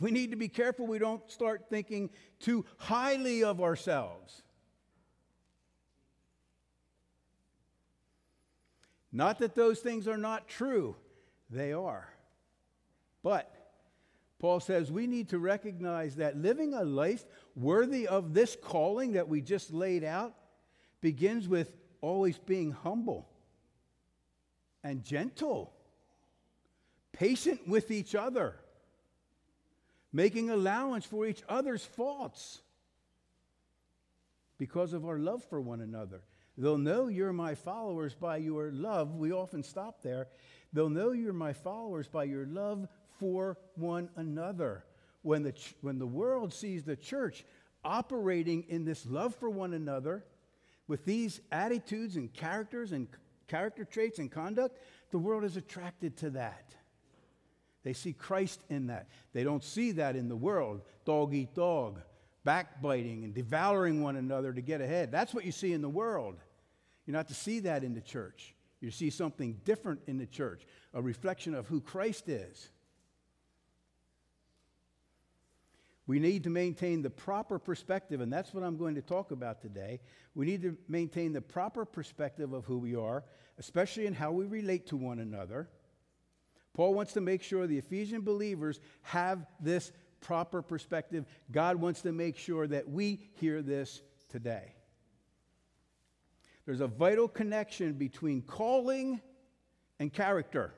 we 0.00 0.10
need 0.10 0.30
to 0.30 0.36
be 0.36 0.48
careful 0.48 0.86
we 0.86 0.98
don't 0.98 1.28
start 1.30 1.70
thinking 1.70 2.10
too 2.40 2.64
highly 2.76 3.42
of 3.42 3.60
ourselves. 3.60 4.42
Not 9.14 9.38
that 9.38 9.54
those 9.54 9.80
things 9.80 10.06
are 10.06 10.18
not 10.18 10.46
true, 10.48 10.96
they 11.48 11.72
are. 11.72 12.06
But 13.22 13.50
Paul 14.38 14.60
says 14.60 14.92
we 14.92 15.06
need 15.06 15.30
to 15.30 15.38
recognize 15.38 16.16
that 16.16 16.36
living 16.36 16.74
a 16.74 16.84
life 16.84 17.24
worthy 17.56 18.06
of 18.06 18.34
this 18.34 18.56
calling 18.60 19.12
that 19.12 19.28
we 19.28 19.40
just 19.40 19.72
laid 19.72 20.04
out 20.04 20.34
begins 21.00 21.48
with 21.48 21.74
always 22.02 22.36
being 22.36 22.72
humble 22.72 23.26
and 24.82 25.02
gentle, 25.02 25.72
patient 27.12 27.66
with 27.66 27.90
each 27.90 28.14
other 28.14 28.56
making 30.14 30.48
allowance 30.48 31.04
for 31.04 31.26
each 31.26 31.42
other's 31.48 31.84
faults 31.84 32.62
because 34.58 34.92
of 34.92 35.04
our 35.04 35.18
love 35.18 35.42
for 35.42 35.60
one 35.60 35.80
another. 35.80 36.22
They'll 36.56 36.78
know 36.78 37.08
you're 37.08 37.32
my 37.32 37.54
followers 37.54 38.14
by 38.14 38.36
your 38.36 38.70
love. 38.70 39.16
We 39.16 39.32
often 39.32 39.62
stop 39.62 40.02
there. 40.02 40.28
They'll 40.72 40.88
know 40.88 41.12
you're 41.12 41.32
my 41.32 41.52
followers 41.52 42.08
by 42.08 42.24
your 42.24 42.46
love 42.46 42.88
for 43.18 43.58
one 43.74 44.08
another. 44.16 44.84
When 45.22 45.42
the, 45.42 45.52
ch- 45.52 45.74
when 45.80 45.98
the 45.98 46.06
world 46.06 46.52
sees 46.52 46.84
the 46.84 46.96
church 46.96 47.44
operating 47.84 48.64
in 48.68 48.84
this 48.84 49.06
love 49.06 49.34
for 49.34 49.50
one 49.50 49.72
another, 49.72 50.24
with 50.86 51.04
these 51.04 51.40
attitudes 51.50 52.16
and 52.16 52.32
characters 52.32 52.92
and 52.92 53.08
character 53.48 53.84
traits 53.84 54.18
and 54.18 54.30
conduct, 54.30 54.78
the 55.10 55.18
world 55.18 55.44
is 55.44 55.56
attracted 55.56 56.16
to 56.18 56.30
that. 56.30 56.74
They 57.82 57.92
see 57.92 58.12
Christ 58.12 58.62
in 58.68 58.86
that. 58.88 59.08
They 59.32 59.44
don't 59.44 59.62
see 59.62 59.92
that 59.92 60.16
in 60.16 60.28
the 60.28 60.36
world 60.36 60.82
dog 61.04 61.34
eat 61.34 61.54
dog, 61.54 62.00
backbiting 62.44 63.24
and 63.24 63.34
devouring 63.34 64.02
one 64.02 64.16
another 64.16 64.52
to 64.52 64.60
get 64.60 64.80
ahead. 64.80 65.10
That's 65.10 65.34
what 65.34 65.44
you 65.44 65.52
see 65.52 65.72
in 65.72 65.82
the 65.82 65.88
world. 65.88 66.36
You're 67.06 67.16
not 67.16 67.28
to 67.28 67.34
see 67.34 67.60
that 67.60 67.84
in 67.84 67.94
the 67.94 68.00
church. 68.00 68.54
You 68.80 68.90
see 68.90 69.10
something 69.10 69.60
different 69.64 70.00
in 70.06 70.18
the 70.18 70.26
church, 70.26 70.66
a 70.92 71.00
reflection 71.00 71.54
of 71.54 71.66
who 71.66 71.80
Christ 71.80 72.28
is. 72.28 72.68
We 76.06 76.18
need 76.18 76.44
to 76.44 76.50
maintain 76.50 77.00
the 77.00 77.08
proper 77.08 77.58
perspective, 77.58 78.20
and 78.20 78.30
that's 78.30 78.52
what 78.52 78.62
I'm 78.62 78.76
going 78.76 78.96
to 78.96 79.02
talk 79.02 79.30
about 79.30 79.62
today. 79.62 80.00
We 80.34 80.44
need 80.44 80.60
to 80.62 80.76
maintain 80.86 81.32
the 81.32 81.40
proper 81.40 81.86
perspective 81.86 82.52
of 82.52 82.66
who 82.66 82.76
we 82.76 82.94
are, 82.94 83.24
especially 83.58 84.04
in 84.04 84.12
how 84.12 84.32
we 84.32 84.44
relate 84.44 84.88
to 84.88 84.98
one 84.98 85.18
another. 85.18 85.70
Paul 86.74 86.92
wants 86.92 87.14
to 87.14 87.22
make 87.22 87.42
sure 87.42 87.66
the 87.66 87.78
Ephesian 87.78 88.20
believers 88.20 88.80
have 89.02 89.46
this 89.60 89.92
proper 90.24 90.62
perspective. 90.62 91.26
God 91.52 91.76
wants 91.76 92.00
to 92.02 92.10
make 92.10 92.36
sure 92.36 92.66
that 92.66 92.88
we 92.88 93.20
hear 93.34 93.62
this 93.62 94.02
today. 94.28 94.74
There's 96.66 96.80
a 96.80 96.88
vital 96.88 97.28
connection 97.28 97.92
between 97.92 98.42
calling 98.42 99.20
and 100.00 100.12
character. 100.12 100.72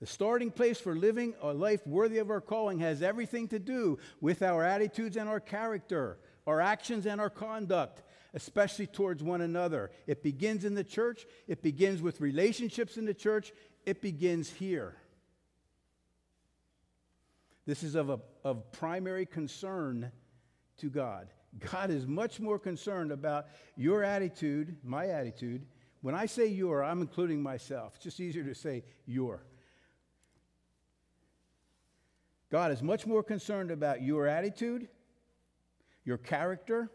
The 0.00 0.06
starting 0.06 0.52
place 0.52 0.78
for 0.78 0.94
living 0.94 1.34
a 1.42 1.52
life 1.52 1.84
worthy 1.84 2.18
of 2.18 2.30
our 2.30 2.40
calling 2.40 2.78
has 2.78 3.02
everything 3.02 3.48
to 3.48 3.58
do 3.58 3.98
with 4.20 4.42
our 4.42 4.64
attitudes 4.64 5.16
and 5.16 5.28
our 5.28 5.40
character, 5.40 6.18
our 6.46 6.60
actions 6.60 7.04
and 7.04 7.20
our 7.20 7.30
conduct 7.30 8.02
especially 8.34 8.86
towards 8.86 9.22
one 9.22 9.40
another. 9.40 9.90
It 10.06 10.22
begins 10.22 10.64
in 10.64 10.74
the 10.74 10.84
church, 10.84 11.26
it 11.46 11.62
begins 11.62 12.02
with 12.02 12.20
relationships 12.20 12.96
in 12.96 13.06
the 13.06 13.14
church, 13.14 13.52
it 13.86 14.02
begins 14.02 14.50
here. 14.50 14.96
This 17.68 17.82
is 17.82 17.96
of, 17.96 18.08
a, 18.08 18.18
of 18.44 18.72
primary 18.72 19.26
concern 19.26 20.10
to 20.78 20.88
God. 20.88 21.28
God 21.70 21.90
is 21.90 22.06
much 22.06 22.40
more 22.40 22.58
concerned 22.58 23.12
about 23.12 23.48
your 23.76 24.02
attitude, 24.02 24.78
my 24.82 25.08
attitude. 25.08 25.66
When 26.00 26.14
I 26.14 26.24
say 26.24 26.46
your, 26.46 26.82
I'm 26.82 27.02
including 27.02 27.42
myself. 27.42 27.92
It's 27.96 28.04
just 28.04 28.20
easier 28.20 28.42
to 28.44 28.54
say 28.54 28.84
your. 29.04 29.44
God 32.50 32.72
is 32.72 32.82
much 32.82 33.06
more 33.06 33.22
concerned 33.22 33.70
about 33.70 34.00
your 34.00 34.26
attitude, 34.26 34.88
your 36.06 36.16
character, 36.16 36.90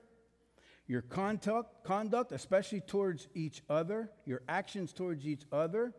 your 0.87 1.03
conduct, 1.03 1.83
conduct, 1.83 2.31
especially 2.31 2.81
towards 2.81 3.27
each 3.35 3.61
other, 3.69 4.09
your 4.25 4.41
actions 4.49 4.91
towards 4.91 5.27
each 5.27 5.43
other, 5.51 5.93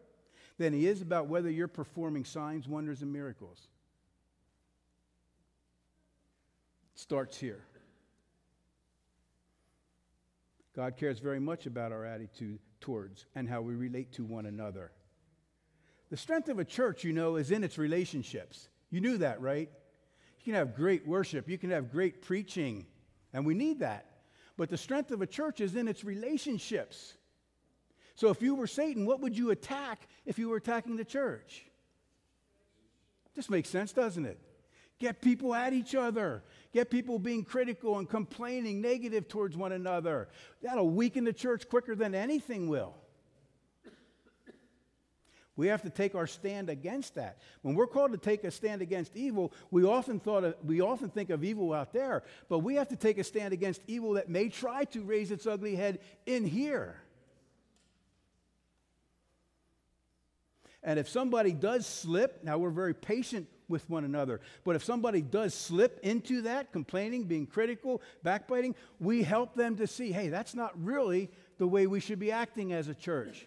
than 0.58 0.72
he 0.72 0.88
is 0.88 1.00
about 1.00 1.28
whether 1.28 1.48
you're 1.48 1.68
performing 1.68 2.24
signs, 2.24 2.66
wonders, 2.66 3.02
and 3.02 3.12
miracles. 3.12 3.68
It 6.74 6.82
starts 6.94 7.38
here. 7.38 7.64
God 10.74 10.96
cares 10.96 11.20
very 11.20 11.40
much 11.40 11.66
about 11.66 11.92
our 11.92 12.04
attitude 12.04 12.58
towards 12.80 13.26
and 13.34 13.48
how 13.48 13.60
we 13.62 13.74
relate 13.74 14.12
to 14.12 14.24
one 14.24 14.46
another. 14.46 14.90
The 16.10 16.16
strength 16.16 16.48
of 16.48 16.58
a 16.58 16.64
church, 16.64 17.04
you 17.04 17.12
know, 17.12 17.36
is 17.36 17.50
in 17.50 17.64
its 17.64 17.78
relationships. 17.78 18.68
You 18.90 19.00
knew 19.00 19.18
that, 19.18 19.40
right? 19.40 19.70
You 20.38 20.44
can 20.44 20.54
have 20.54 20.74
great 20.74 21.06
worship, 21.06 21.48
you 21.48 21.58
can 21.58 21.70
have 21.70 21.90
great 21.90 22.22
preaching, 22.22 22.86
and 23.32 23.46
we 23.46 23.54
need 23.54 23.80
that. 23.80 24.06
But 24.56 24.68
the 24.68 24.76
strength 24.76 25.10
of 25.10 25.22
a 25.22 25.26
church 25.26 25.60
is 25.60 25.74
in 25.74 25.88
its 25.88 26.04
relationships. 26.04 27.14
So 28.14 28.30
if 28.30 28.42
you 28.42 28.54
were 28.54 28.66
Satan, 28.66 29.06
what 29.06 29.20
would 29.20 29.36
you 29.36 29.50
attack 29.50 30.06
if 30.26 30.38
you 30.38 30.48
were 30.48 30.56
attacking 30.56 30.96
the 30.96 31.04
church? 31.04 31.64
This 33.34 33.50
makes 33.50 33.68
sense, 33.68 33.92
doesn't 33.92 34.24
it? 34.24 34.38
Get 35.00 35.20
people 35.20 35.54
at 35.54 35.72
each 35.72 35.94
other. 35.94 36.44
Get 36.74 36.90
people 36.90 37.20
being 37.20 37.44
critical 37.44 37.98
and 37.98 38.10
complaining 38.10 38.80
negative 38.80 39.28
towards 39.28 39.56
one 39.56 39.70
another. 39.70 40.28
That'll 40.60 40.90
weaken 40.90 41.22
the 41.22 41.32
church 41.32 41.68
quicker 41.68 41.94
than 41.94 42.16
anything 42.16 42.68
will. 42.68 42.96
We 45.54 45.68
have 45.68 45.82
to 45.82 45.90
take 45.90 46.16
our 46.16 46.26
stand 46.26 46.68
against 46.68 47.14
that. 47.14 47.38
When 47.62 47.76
we're 47.76 47.86
called 47.86 48.10
to 48.10 48.18
take 48.18 48.42
a 48.42 48.50
stand 48.50 48.82
against 48.82 49.16
evil, 49.16 49.52
we 49.70 49.84
often, 49.84 50.18
thought 50.18 50.42
of, 50.42 50.56
we 50.64 50.80
often 50.80 51.10
think 51.10 51.30
of 51.30 51.44
evil 51.44 51.72
out 51.72 51.92
there, 51.92 52.24
but 52.48 52.58
we 52.58 52.74
have 52.74 52.88
to 52.88 52.96
take 52.96 53.18
a 53.18 53.24
stand 53.24 53.52
against 53.52 53.80
evil 53.86 54.14
that 54.14 54.28
may 54.28 54.48
try 54.48 54.82
to 54.86 55.02
raise 55.02 55.30
its 55.30 55.46
ugly 55.46 55.76
head 55.76 56.00
in 56.26 56.44
here. 56.44 56.96
And 60.82 60.98
if 60.98 61.08
somebody 61.08 61.52
does 61.52 61.86
slip, 61.86 62.42
now 62.42 62.58
we're 62.58 62.70
very 62.70 62.94
patient 62.94 63.46
with 63.68 63.88
one 63.88 64.04
another, 64.04 64.40
but 64.64 64.76
if 64.76 64.84
somebody 64.84 65.22
does 65.22 65.54
slip 65.54 65.98
into 66.02 66.42
that, 66.42 66.72
complaining, 66.72 67.24
being 67.24 67.46
critical, 67.46 68.02
backbiting, 68.22 68.74
we 69.00 69.22
help 69.22 69.54
them 69.54 69.76
to 69.76 69.86
see 69.86 70.12
hey, 70.12 70.28
that's 70.28 70.54
not 70.54 70.72
really 70.82 71.30
the 71.58 71.66
way 71.66 71.86
we 71.86 72.00
should 72.00 72.18
be 72.18 72.32
acting 72.32 72.72
as 72.72 72.88
a 72.88 72.94
church. 72.94 73.46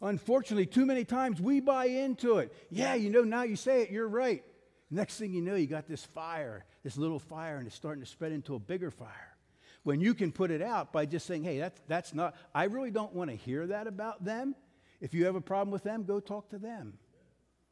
Unfortunately, 0.00 0.66
too 0.66 0.86
many 0.86 1.04
times 1.04 1.40
we 1.40 1.60
buy 1.60 1.86
into 1.86 2.38
it. 2.38 2.54
Yeah, 2.70 2.94
you 2.94 3.10
know, 3.10 3.22
now 3.22 3.42
you 3.42 3.56
say 3.56 3.82
it, 3.82 3.90
you're 3.90 4.08
right. 4.08 4.44
Next 4.90 5.18
thing 5.18 5.32
you 5.34 5.42
know, 5.42 5.54
you 5.54 5.66
got 5.66 5.88
this 5.88 6.04
fire, 6.04 6.64
this 6.84 6.96
little 6.96 7.18
fire, 7.18 7.58
and 7.58 7.66
it's 7.66 7.76
starting 7.76 8.02
to 8.02 8.08
spread 8.08 8.32
into 8.32 8.54
a 8.54 8.58
bigger 8.58 8.90
fire. 8.90 9.36
When 9.82 10.00
you 10.00 10.14
can 10.14 10.32
put 10.32 10.50
it 10.50 10.62
out 10.62 10.92
by 10.92 11.06
just 11.06 11.26
saying, 11.26 11.44
hey, 11.44 11.58
that's, 11.58 11.80
that's 11.88 12.14
not, 12.14 12.34
I 12.54 12.64
really 12.64 12.90
don't 12.90 13.12
want 13.12 13.30
to 13.30 13.36
hear 13.36 13.66
that 13.66 13.86
about 13.86 14.24
them. 14.24 14.54
If 15.00 15.14
you 15.14 15.26
have 15.26 15.34
a 15.34 15.40
problem 15.40 15.70
with 15.70 15.82
them, 15.82 16.04
go 16.04 16.20
talk 16.20 16.50
to 16.50 16.58
them, 16.58 16.94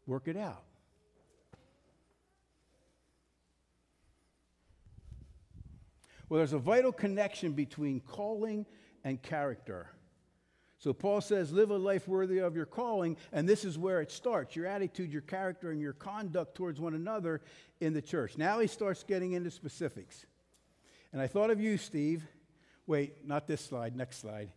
work 0.06 0.28
it 0.28 0.36
out. 0.36 0.62
Well, 6.28 6.38
there's 6.38 6.52
a 6.52 6.58
vital 6.58 6.92
connection 6.92 7.52
between 7.52 8.00
calling 8.00 8.66
and 9.04 9.22
character. 9.22 9.90
So 10.78 10.92
Paul 10.92 11.20
says, 11.20 11.52
live 11.52 11.70
a 11.70 11.76
life 11.76 12.06
worthy 12.06 12.38
of 12.38 12.54
your 12.54 12.66
calling, 12.66 13.16
and 13.32 13.48
this 13.48 13.64
is 13.64 13.78
where 13.78 14.02
it 14.02 14.10
starts 14.10 14.54
your 14.54 14.66
attitude, 14.66 15.10
your 15.10 15.22
character, 15.22 15.70
and 15.70 15.80
your 15.80 15.94
conduct 15.94 16.54
towards 16.54 16.80
one 16.80 16.94
another 16.94 17.40
in 17.80 17.94
the 17.94 18.02
church. 18.02 18.36
Now 18.36 18.58
he 18.58 18.66
starts 18.66 19.02
getting 19.02 19.32
into 19.32 19.50
specifics. 19.50 20.26
And 21.12 21.22
I 21.22 21.28
thought 21.28 21.50
of 21.50 21.60
you, 21.60 21.78
Steve. 21.78 22.26
Wait, 22.86 23.26
not 23.26 23.46
this 23.46 23.64
slide, 23.64 23.96
next 23.96 24.18
slide. 24.18 24.50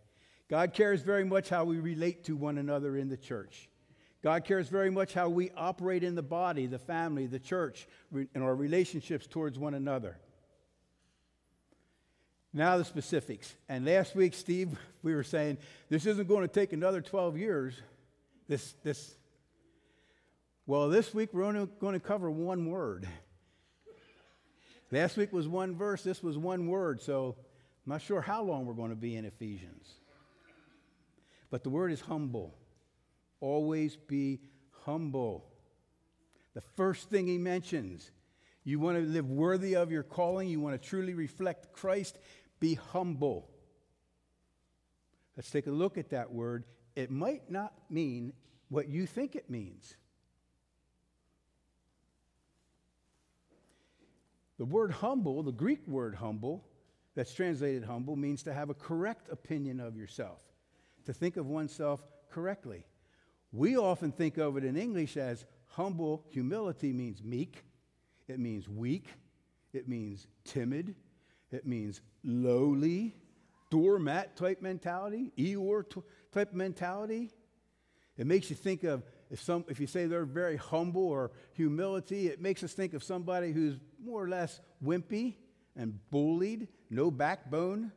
God 0.49 0.73
cares 0.73 1.01
very 1.01 1.23
much 1.23 1.47
how 1.49 1.63
we 1.63 1.79
relate 1.79 2.25
to 2.25 2.35
one 2.35 2.57
another 2.57 2.97
in 2.97 3.07
the 3.07 3.17
church. 3.17 3.69
God 4.21 4.43
cares 4.43 4.67
very 4.67 4.89
much 4.89 5.13
how 5.13 5.29
we 5.29 5.51
operate 5.55 6.03
in 6.03 6.15
the 6.15 6.21
body, 6.21 6.65
the 6.65 6.79
family, 6.79 7.27
the 7.27 7.39
church, 7.39 7.87
and 8.11 8.43
our 8.43 8.55
relationships 8.55 9.25
towards 9.25 9.57
one 9.57 9.73
another. 9.73 10.17
Now, 12.53 12.77
the 12.77 12.85
specifics. 12.85 13.53
And 13.67 13.85
last 13.85 14.15
week, 14.15 14.33
Steve, 14.33 14.77
we 15.03 15.13
were 15.13 15.23
saying 15.23 15.57
this 15.89 16.05
isn't 16.05 16.27
going 16.27 16.41
to 16.41 16.53
take 16.53 16.73
another 16.73 17.01
12 17.01 17.37
years. 17.37 17.75
This, 18.47 18.73
this. 18.83 19.15
Well, 20.65 20.89
this 20.89 21.13
week 21.13 21.29
we're 21.33 21.43
only 21.43 21.67
going 21.79 21.93
to 21.93 21.99
cover 21.99 22.29
one 22.29 22.69
word. 22.69 23.07
Last 24.91 25.17
week 25.17 25.31
was 25.31 25.47
one 25.47 25.75
verse, 25.75 26.01
this 26.01 26.23
was 26.23 26.35
one 26.35 26.67
word, 26.67 26.99
so 26.99 27.35
I'm 27.85 27.93
not 27.93 28.01
sure 28.01 28.21
how 28.21 28.41
long 28.41 28.65
we're 28.65 28.73
going 28.73 28.89
to 28.89 28.95
be 28.95 29.15
in 29.15 29.25
Ephesians. 29.25 29.87
But 31.51 31.63
the 31.63 31.69
word 31.69 31.91
is 31.91 32.01
humble. 32.01 32.55
Always 33.39 33.95
be 33.95 34.39
humble. 34.85 35.45
The 36.55 36.61
first 36.61 37.09
thing 37.11 37.27
he 37.27 37.37
mentions 37.37 38.09
you 38.69 38.79
want 38.79 38.97
to 38.97 39.03
live 39.03 39.29
worthy 39.29 39.75
of 39.75 39.91
your 39.91 40.03
calling, 40.03 40.47
you 40.47 40.59
want 40.59 40.79
to 40.79 40.87
truly 40.87 41.13
reflect 41.13 41.73
Christ, 41.73 42.19
be 42.59 42.75
humble. 42.75 43.49
Let's 45.35 45.49
take 45.49 45.67
a 45.67 45.71
look 45.71 45.97
at 45.97 46.11
that 46.11 46.31
word. 46.31 46.65
It 46.95 47.09
might 47.09 47.49
not 47.49 47.73
mean 47.89 48.33
what 48.69 48.87
you 48.87 49.07
think 49.07 49.35
it 49.35 49.49
means. 49.49 49.95
The 54.59 54.65
word 54.65 54.91
humble, 54.91 55.41
the 55.41 55.51
Greek 55.51 55.87
word 55.87 56.13
humble, 56.15 56.65
that's 57.15 57.33
translated 57.33 57.85
humble, 57.85 58.15
means 58.15 58.43
to 58.43 58.53
have 58.53 58.69
a 58.69 58.73
correct 58.73 59.29
opinion 59.31 59.79
of 59.79 59.95
yourself, 59.95 60.41
to 61.05 61.13
think 61.13 61.37
of 61.37 61.47
oneself 61.47 62.03
correctly. 62.29 62.85
We 63.51 63.77
often 63.77 64.11
think 64.11 64.37
of 64.37 64.57
it 64.57 64.63
in 64.63 64.77
English 64.77 65.17
as 65.17 65.45
humble. 65.69 66.25
Humility 66.29 66.93
means 66.93 67.23
meek, 67.23 67.63
it 68.29 68.39
means 68.39 68.69
weak, 68.69 69.07
it 69.73 69.87
means 69.87 70.27
timid, 70.43 70.95
it 71.51 71.65
means 71.65 72.01
lowly, 72.23 73.15
doormat 73.69 74.35
type 74.35 74.61
mentality, 74.61 75.31
Eeyore 75.37 76.03
type 76.31 76.53
mentality. 76.53 77.31
It 78.17 78.27
makes 78.27 78.49
you 78.49 78.55
think 78.55 78.83
of 78.83 79.03
if, 79.31 79.41
some, 79.41 79.63
if 79.67 79.79
you 79.79 79.87
say 79.87 80.07
they're 80.07 80.25
very 80.25 80.57
humble 80.57 81.07
or 81.07 81.31
humility, 81.53 82.27
it 82.27 82.41
makes 82.41 82.63
us 82.63 82.73
think 82.73 82.93
of 82.93 83.03
somebody 83.03 83.51
who's 83.51 83.75
more 84.03 84.23
or 84.23 84.27
less 84.27 84.59
wimpy 84.83 85.35
and 85.75 85.99
bullied, 86.09 86.67
no 86.89 87.11
backbone. 87.11 87.91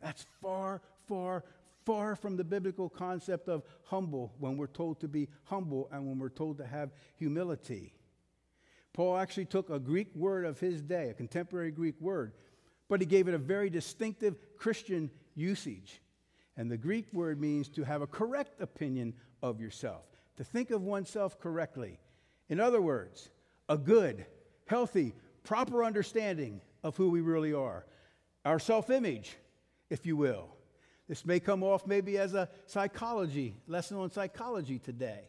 That's 0.00 0.24
far, 0.40 0.82
far, 1.06 1.44
far 1.84 2.14
from 2.14 2.36
the 2.36 2.44
biblical 2.44 2.88
concept 2.88 3.48
of 3.48 3.62
humble 3.84 4.34
when 4.38 4.56
we're 4.56 4.66
told 4.66 5.00
to 5.00 5.08
be 5.08 5.28
humble 5.44 5.88
and 5.90 6.06
when 6.06 6.18
we're 6.18 6.28
told 6.28 6.58
to 6.58 6.66
have 6.66 6.90
humility. 7.16 7.97
Paul 8.92 9.16
actually 9.16 9.44
took 9.44 9.70
a 9.70 9.78
Greek 9.78 10.14
word 10.14 10.44
of 10.44 10.58
his 10.58 10.82
day, 10.82 11.10
a 11.10 11.14
contemporary 11.14 11.70
Greek 11.70 12.00
word, 12.00 12.32
but 12.88 13.00
he 13.00 13.06
gave 13.06 13.28
it 13.28 13.34
a 13.34 13.38
very 13.38 13.70
distinctive 13.70 14.36
Christian 14.56 15.10
usage. 15.34 16.00
And 16.56 16.70
the 16.70 16.76
Greek 16.76 17.06
word 17.12 17.40
means 17.40 17.68
to 17.70 17.84
have 17.84 18.02
a 18.02 18.06
correct 18.06 18.60
opinion 18.60 19.14
of 19.42 19.60
yourself, 19.60 20.04
to 20.36 20.44
think 20.44 20.70
of 20.70 20.82
oneself 20.82 21.38
correctly. 21.38 21.98
In 22.48 22.58
other 22.58 22.80
words, 22.80 23.30
a 23.68 23.78
good, 23.78 24.26
healthy, 24.66 25.14
proper 25.44 25.84
understanding 25.84 26.60
of 26.82 26.96
who 26.96 27.10
we 27.10 27.20
really 27.20 27.52
are, 27.52 27.86
our 28.44 28.58
self 28.58 28.90
image, 28.90 29.36
if 29.90 30.06
you 30.06 30.16
will. 30.16 30.48
This 31.08 31.24
may 31.24 31.40
come 31.40 31.62
off 31.62 31.86
maybe 31.86 32.18
as 32.18 32.34
a 32.34 32.48
psychology 32.66 33.54
lesson 33.66 33.96
on 33.96 34.10
psychology 34.10 34.78
today, 34.78 35.20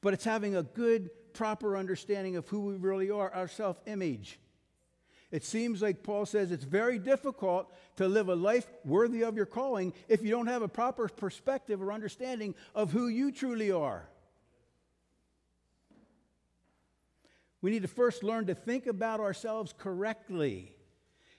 but 0.00 0.14
it's 0.14 0.24
having 0.24 0.56
a 0.56 0.62
good, 0.62 1.10
proper 1.32 1.76
understanding 1.76 2.36
of 2.36 2.48
who 2.48 2.60
we 2.60 2.74
really 2.74 3.10
are, 3.10 3.32
our 3.32 3.48
self 3.48 3.80
image. 3.86 4.38
It 5.30 5.44
seems 5.44 5.80
like 5.80 6.02
Paul 6.02 6.26
says 6.26 6.52
it's 6.52 6.64
very 6.64 6.98
difficult 6.98 7.72
to 7.96 8.06
live 8.06 8.28
a 8.28 8.34
life 8.34 8.66
worthy 8.84 9.24
of 9.24 9.34
your 9.34 9.46
calling 9.46 9.94
if 10.06 10.22
you 10.22 10.30
don't 10.30 10.46
have 10.46 10.60
a 10.60 10.68
proper 10.68 11.08
perspective 11.08 11.80
or 11.80 11.90
understanding 11.90 12.54
of 12.74 12.92
who 12.92 13.08
you 13.08 13.32
truly 13.32 13.70
are. 13.70 14.06
We 17.62 17.70
need 17.70 17.82
to 17.82 17.88
first 17.88 18.22
learn 18.22 18.46
to 18.46 18.54
think 18.54 18.86
about 18.86 19.20
ourselves 19.20 19.72
correctly. 19.76 20.74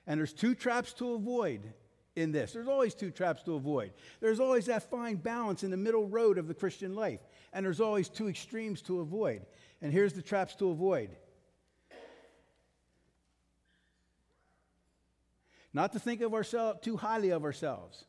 And 0.08 0.20
there's 0.20 0.34
two 0.34 0.56
traps 0.56 0.94
to 0.94 1.14
avoid 1.14 1.74
in 2.16 2.32
this. 2.32 2.54
There's 2.54 2.68
always 2.68 2.94
two 2.94 3.12
traps 3.12 3.44
to 3.44 3.56
avoid. 3.56 3.92
There's 4.20 4.40
always 4.40 4.68
that 4.68 4.90
fine 4.90 5.16
balance 5.16 5.64
in 5.64 5.72
the 5.72 5.78
middle 5.78 6.08
road 6.08 6.38
of 6.38 6.48
the 6.48 6.54
Christian 6.54 6.96
life. 6.96 7.20
And 7.52 7.66
there's 7.66 7.82
always 7.82 8.10
two 8.10 8.30
extremes 8.30 8.82
to 8.84 9.00
avoid. 9.00 9.46
And 9.82 9.92
here's 9.92 10.14
the 10.14 10.22
traps 10.22 10.56
to 10.56 10.70
avoid 10.70 11.10
not 15.74 15.92
to 15.94 16.00
think 16.00 16.22
of 16.22 16.34
ourselves 16.34 16.80
too 16.82 16.98
highly 16.98 17.32
of 17.32 17.44
ourselves, 17.44 18.06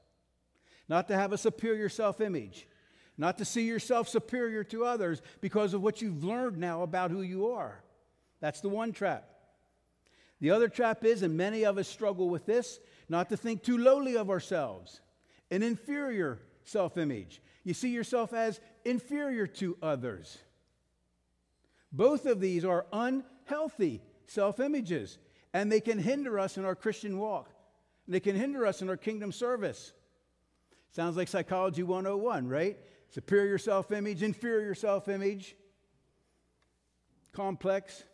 not 0.89 1.09
to 1.09 1.17
have 1.17 1.33
a 1.33 1.39
superior 1.39 1.89
self 1.89 2.21
image, 2.21 2.69
not 3.17 3.39
to 3.39 3.45
see 3.45 3.63
yourself 3.63 4.09
superior 4.09 4.63
to 4.65 4.85
others 4.85 5.23
because 5.41 5.73
of 5.73 5.83
what 5.83 6.03
you've 6.03 6.23
learned 6.23 6.59
now 6.59 6.83
about 6.83 7.11
who 7.11 7.23
you 7.23 7.49
are. 7.49 7.83
That's 8.41 8.61
the 8.61 8.69
one 8.69 8.93
trap. 8.93 9.29
The 10.45 10.51
other 10.51 10.69
trap 10.69 11.07
is, 11.07 11.23
and 11.23 11.39
many 11.39 11.65
of 11.65 11.79
us 11.79 11.89
struggle 11.89 12.29
with 12.29 12.45
this, 12.45 12.79
not 13.09 13.31
to 13.31 13.37
think 13.39 13.63
too 13.63 13.79
lowly 13.79 14.19
of 14.19 14.29
ourselves, 14.29 15.01
an 15.51 15.63
inferior 15.63 16.39
self 16.65 16.99
image. 16.99 17.41
You 17.65 17.73
see 17.73 17.89
yourself 17.89 18.35
as 18.35 18.61
inferior 18.85 19.47
to 19.47 19.79
others. 19.81 20.37
Both 21.91 22.27
of 22.27 22.41
these 22.41 22.63
are 22.63 22.85
unhealthy 22.93 24.03
self 24.27 24.61
images, 24.61 25.17
and 25.55 25.73
they 25.73 25.81
can 25.81 25.99
hinder 25.99 26.39
us 26.39 26.59
in 26.59 26.67
our 26.67 26.75
Christian 26.75 27.17
walk. 27.17 27.49
They 28.07 28.21
can 28.21 28.37
hinder 28.37 28.67
us 28.67 28.83
in 28.83 28.91
our 28.91 28.99
kingdom 28.99 29.33
service. 29.33 29.95
Sounds 30.91 31.17
like 31.17 31.29
Psychology 31.29 31.83
101, 31.83 32.49
right? 32.49 32.77
Superior 33.09 33.57
self 33.57 33.91
image, 33.93 34.23
inferior 34.23 34.75
self 34.75 35.09
image. 35.09 35.57
Complex. 37.33 38.05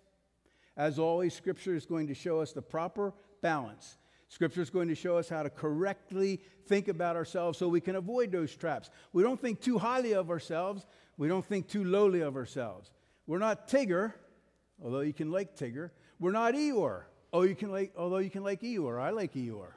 As 0.76 0.98
always, 0.98 1.34
Scripture 1.34 1.74
is 1.74 1.86
going 1.86 2.06
to 2.08 2.14
show 2.14 2.40
us 2.40 2.52
the 2.52 2.62
proper 2.62 3.12
balance. 3.42 3.96
Scripture 4.28 4.62
is 4.62 4.70
going 4.70 4.88
to 4.88 4.94
show 4.94 5.18
us 5.18 5.28
how 5.28 5.42
to 5.42 5.50
correctly 5.50 6.40
think 6.66 6.88
about 6.88 7.16
ourselves 7.16 7.58
so 7.58 7.68
we 7.68 7.80
can 7.80 7.96
avoid 7.96 8.30
those 8.30 8.54
traps. 8.54 8.90
We 9.12 9.22
don't 9.22 9.40
think 9.40 9.60
too 9.60 9.76
highly 9.76 10.14
of 10.14 10.30
ourselves, 10.30 10.86
we 11.16 11.26
don't 11.26 11.44
think 11.44 11.68
too 11.68 11.84
lowly 11.84 12.20
of 12.20 12.36
ourselves. 12.36 12.92
We're 13.26 13.38
not 13.38 13.68
Tigger, 13.68 14.12
although 14.82 15.00
you 15.00 15.12
can 15.12 15.32
like 15.32 15.56
Tigger. 15.56 15.90
We're 16.20 16.32
not 16.32 16.54
Eeyore, 16.54 17.02
oh, 17.32 17.42
you 17.42 17.54
can 17.54 17.72
like, 17.72 17.92
although 17.96 18.18
you 18.18 18.30
can 18.30 18.44
like 18.44 18.60
Eeyore. 18.60 19.00
I 19.00 19.10
like 19.10 19.34
Eeyore. 19.34 19.72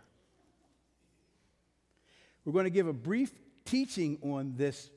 We're 2.45 2.53
going 2.53 2.65
to 2.65 2.69
give 2.69 2.87
a 2.87 2.93
brief 2.93 3.31
teaching 3.65 4.19
on 4.21 4.53
this 4.57 4.89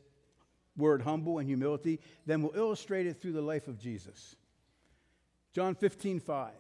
word 0.77 1.03
humble 1.03 1.39
and 1.39 1.49
humility, 1.49 2.01
then 2.27 2.43
we'll 2.43 2.57
illustrate 2.57 3.07
it 3.07 3.21
through 3.21 3.33
the 3.33 3.41
life 3.41 3.69
of 3.69 3.79
Jesus. 3.79 4.37
John 5.57 5.75
15, 5.75 6.21
5 6.21 6.51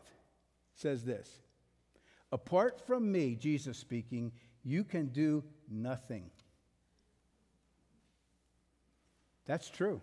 says 0.74 1.04
this 1.04 1.42
Apart 2.32 2.80
from 2.86 3.12
me, 3.12 3.34
Jesus 3.34 3.76
speaking, 3.76 4.32
you 4.64 4.84
can 4.84 5.08
do 5.08 5.44
nothing. 5.70 6.30
That's 9.44 9.68
true. 9.68 10.00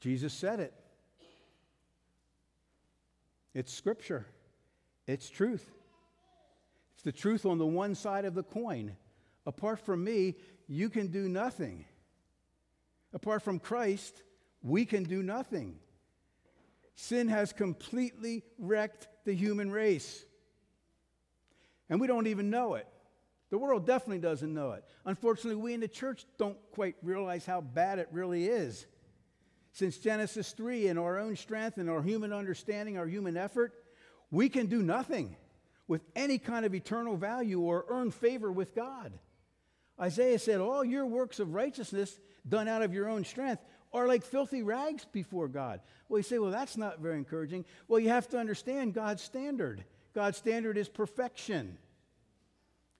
Jesus 0.00 0.34
said 0.34 0.58
it. 0.58 0.74
It's 3.54 3.72
scripture, 3.72 4.26
it's 5.06 5.30
truth 5.30 5.70
It's 6.94 7.04
the 7.04 7.12
truth 7.12 7.46
on 7.46 7.58
the 7.58 7.64
one 7.64 7.94
side 7.94 8.24
of 8.24 8.34
the 8.34 8.42
coin. 8.42 8.96
Apart 9.46 9.78
from 9.78 10.02
me, 10.02 10.34
you 10.66 10.90
can 10.90 11.06
do 11.06 11.28
nothing. 11.28 11.84
Apart 13.12 13.42
from 13.42 13.60
Christ, 13.60 14.24
we 14.62 14.84
can 14.84 15.04
do 15.04 15.22
nothing. 15.22 15.78
Sin 16.94 17.28
has 17.28 17.52
completely 17.52 18.42
wrecked 18.58 19.08
the 19.24 19.34
human 19.34 19.70
race. 19.70 20.24
And 21.88 22.00
we 22.00 22.06
don't 22.06 22.26
even 22.26 22.50
know 22.50 22.74
it. 22.74 22.88
The 23.50 23.58
world 23.58 23.86
definitely 23.86 24.18
doesn't 24.18 24.52
know 24.52 24.72
it. 24.72 24.84
Unfortunately, 25.04 25.60
we 25.60 25.72
in 25.72 25.80
the 25.80 25.88
church 25.88 26.24
don't 26.36 26.58
quite 26.72 26.96
realize 27.02 27.46
how 27.46 27.60
bad 27.60 27.98
it 27.98 28.08
really 28.10 28.46
is. 28.46 28.86
Since 29.72 29.98
Genesis 29.98 30.52
3, 30.52 30.88
in 30.88 30.98
our 30.98 31.18
own 31.18 31.36
strength 31.36 31.78
and 31.78 31.88
our 31.88 32.02
human 32.02 32.32
understanding, 32.32 32.98
our 32.98 33.06
human 33.06 33.36
effort, 33.36 33.74
we 34.30 34.48
can 34.48 34.66
do 34.66 34.82
nothing. 34.82 35.36
with 35.88 36.02
any 36.16 36.38
kind 36.38 36.66
of 36.66 36.74
eternal 36.74 37.16
value 37.16 37.60
or 37.60 37.84
earn 37.88 38.10
favor 38.10 38.50
with 38.50 38.74
God. 38.74 39.12
Isaiah 40.00 40.38
said, 40.38 40.60
All 40.60 40.84
your 40.84 41.06
works 41.06 41.38
of 41.38 41.54
righteousness 41.54 42.18
done 42.48 42.68
out 42.68 42.82
of 42.82 42.92
your 42.92 43.08
own 43.08 43.24
strength 43.24 43.62
are 43.96 44.06
like 44.06 44.22
filthy 44.22 44.62
rags 44.62 45.04
before 45.10 45.48
God. 45.48 45.80
Well, 46.08 46.18
you 46.18 46.22
say, 46.22 46.38
Well, 46.38 46.50
that's 46.50 46.76
not 46.76 47.00
very 47.00 47.16
encouraging. 47.16 47.64
Well, 47.88 47.98
you 47.98 48.10
have 48.10 48.28
to 48.28 48.38
understand 48.38 48.94
God's 48.94 49.22
standard. 49.22 49.84
God's 50.14 50.38
standard 50.38 50.78
is 50.78 50.88
perfection, 50.88 51.78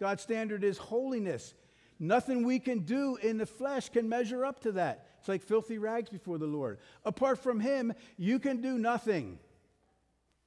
God's 0.00 0.22
standard 0.22 0.64
is 0.64 0.78
holiness. 0.78 1.54
Nothing 1.98 2.44
we 2.44 2.58
can 2.58 2.80
do 2.80 3.16
in 3.16 3.38
the 3.38 3.46
flesh 3.46 3.88
can 3.88 4.06
measure 4.06 4.44
up 4.44 4.60
to 4.60 4.72
that. 4.72 5.06
It's 5.18 5.28
like 5.28 5.42
filthy 5.42 5.78
rags 5.78 6.10
before 6.10 6.36
the 6.36 6.46
Lord. 6.46 6.78
Apart 7.06 7.38
from 7.38 7.58
Him, 7.58 7.94
you 8.18 8.38
can 8.38 8.60
do 8.60 8.76
nothing. 8.76 9.38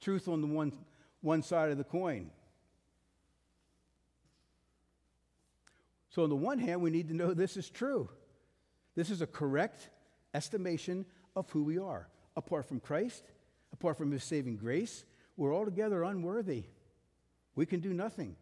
Truth 0.00 0.28
on 0.28 0.42
the 0.42 0.46
one, 0.46 0.72
one 1.22 1.42
side 1.42 1.72
of 1.72 1.76
the 1.76 1.82
coin. 1.82 2.30
So, 6.10 6.22
on 6.22 6.28
the 6.28 6.36
one 6.36 6.60
hand, 6.60 6.82
we 6.82 6.90
need 6.90 7.08
to 7.08 7.14
know 7.14 7.34
this 7.34 7.56
is 7.56 7.68
true. 7.68 8.08
This 8.94 9.10
is 9.10 9.20
a 9.20 9.26
correct 9.26 9.90
estimation 10.34 11.06
of 11.36 11.50
who 11.50 11.64
we 11.64 11.78
are. 11.78 12.08
Apart 12.36 12.66
from 12.66 12.80
Christ, 12.80 13.24
apart 13.72 13.96
from 13.98 14.10
His 14.10 14.24
saving 14.24 14.56
grace, 14.56 15.04
we're 15.36 15.54
altogether 15.54 16.02
unworthy. 16.04 16.64
We 17.54 17.66
can 17.66 17.80
do 17.80 17.92
nothing. 17.92 18.36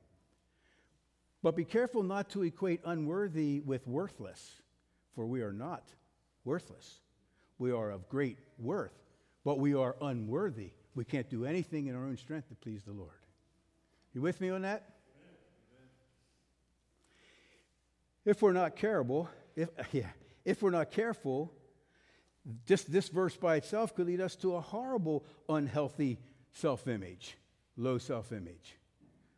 But 1.42 1.56
be 1.56 1.64
careful 1.64 2.02
not 2.02 2.30
to 2.30 2.42
equate 2.42 2.80
unworthy 2.84 3.60
with 3.60 3.86
worthless, 3.86 4.60
for 5.14 5.26
we 5.26 5.42
are 5.42 5.52
not 5.52 5.84
worthless. 6.44 7.00
We 7.58 7.72
are 7.72 7.90
of 7.90 8.08
great 8.08 8.38
worth, 8.58 8.94
but 9.44 9.58
we 9.58 9.74
are 9.74 9.96
unworthy. 10.00 10.72
We 10.94 11.04
can't 11.04 11.28
do 11.30 11.44
anything 11.44 11.86
in 11.86 11.94
our 11.94 12.04
own 12.04 12.16
strength 12.16 12.48
to 12.48 12.54
please 12.56 12.82
the 12.84 12.92
Lord. 12.92 13.10
You 14.14 14.20
with 14.20 14.40
me 14.40 14.50
on 14.50 14.62
that? 14.62 14.94
If 18.24 18.42
we're 18.42 18.52
not 18.52 18.76
careful, 18.76 19.28
if, 19.56 19.68
yeah, 19.92 20.08
if 20.44 20.60
we're 20.62 20.70
not 20.70 20.90
careful, 20.90 21.52
just 22.66 22.90
this 22.90 23.08
verse 23.08 23.36
by 23.36 23.56
itself 23.56 23.94
could 23.94 24.06
lead 24.06 24.20
us 24.20 24.36
to 24.36 24.54
a 24.54 24.60
horrible, 24.60 25.24
unhealthy 25.48 26.18
self 26.52 26.88
image, 26.88 27.36
low 27.76 27.98
self 27.98 28.32
image. 28.32 28.76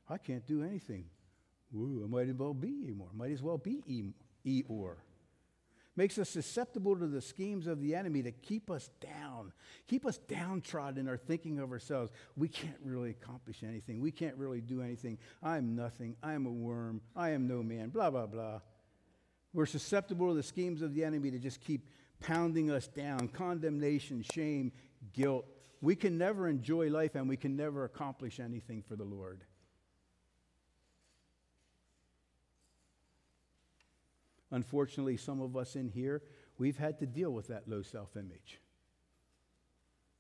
I 0.09 0.19
can't 0.19 0.47
do 0.47 0.63
anything. 0.63 1.07
Ooh, 1.75 2.03
I 2.05 2.09
might 2.09 2.29
as 2.29 2.35
well 2.35 2.55
be 2.55 2.69
Eeyore. 2.69 3.15
Might 3.15 3.31
as 3.31 3.43
well 3.43 3.59
be 3.59 4.15
Eeyore 4.45 4.97
makes 6.01 6.17
us 6.19 6.31
susceptible 6.31 6.97
to 6.97 7.07
the 7.07 7.21
schemes 7.21 7.67
of 7.67 7.83
the 7.83 7.95
enemy 7.95 8.23
to 8.23 8.33
keep 8.33 8.71
us 8.71 8.89
down, 9.01 9.53
keep 9.87 10.07
us 10.07 10.17
downtrodden 10.17 10.99
in 10.99 11.09
our 11.09 11.19
thinking 11.19 11.59
of 11.59 11.73
ourselves. 11.73 12.11
We 12.39 12.49
can't 12.49 12.79
really 12.83 13.11
accomplish 13.11 13.63
anything. 13.63 14.01
We 14.01 14.11
can't 14.11 14.37
really 14.37 14.63
do 14.63 14.81
anything. 14.81 15.19
I'm 15.43 15.77
nothing. 15.77 16.17
I'm 16.23 16.47
a 16.47 16.51
worm. 16.51 17.03
I 17.15 17.31
am 17.31 17.47
no 17.47 17.63
man. 17.63 17.91
Blah, 17.91 18.11
blah, 18.11 18.27
blah. 18.27 18.61
We're 19.53 19.67
susceptible 19.67 20.29
to 20.29 20.35
the 20.35 20.43
schemes 20.43 20.81
of 20.81 20.95
the 20.95 21.05
enemy 21.05 21.33
to 21.33 21.39
just 21.39 21.61
keep 21.61 21.87
pounding 22.21 22.71
us 22.71 22.87
down 22.87 23.29
condemnation, 23.29 24.23
shame, 24.23 24.73
guilt. 25.13 25.47
We 25.81 25.97
can 25.97 26.19
never 26.19 26.49
enjoy 26.49 26.91
life 26.91 27.15
and 27.15 27.29
we 27.29 27.37
can 27.37 27.57
never 27.57 27.85
accomplish 27.85 28.39
anything 28.39 28.83
for 28.83 28.97
the 28.97 29.05
Lord. 29.05 29.45
Unfortunately, 34.51 35.17
some 35.17 35.41
of 35.41 35.57
us 35.57 35.77
in 35.77 35.89
here, 35.89 36.23
we've 36.59 36.79
had 36.79 36.99
to 36.99 37.07
deal 37.07 37.31
with 37.31 37.49
that 37.49 37.69
low 37.69 37.83
self 37.83 38.17
image. 38.17 38.61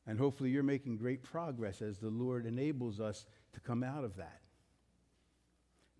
And 0.06 0.18
hopefully, 0.18 0.50
you're 0.50 0.62
making 0.62 0.96
great 0.96 1.22
progress 1.22 1.82
as 1.82 1.98
the 1.98 2.10
Lord 2.10 2.46
enables 2.46 3.00
us 3.00 3.26
to 3.52 3.60
come 3.60 3.82
out 3.82 4.04
of 4.04 4.16
that. 4.16 4.40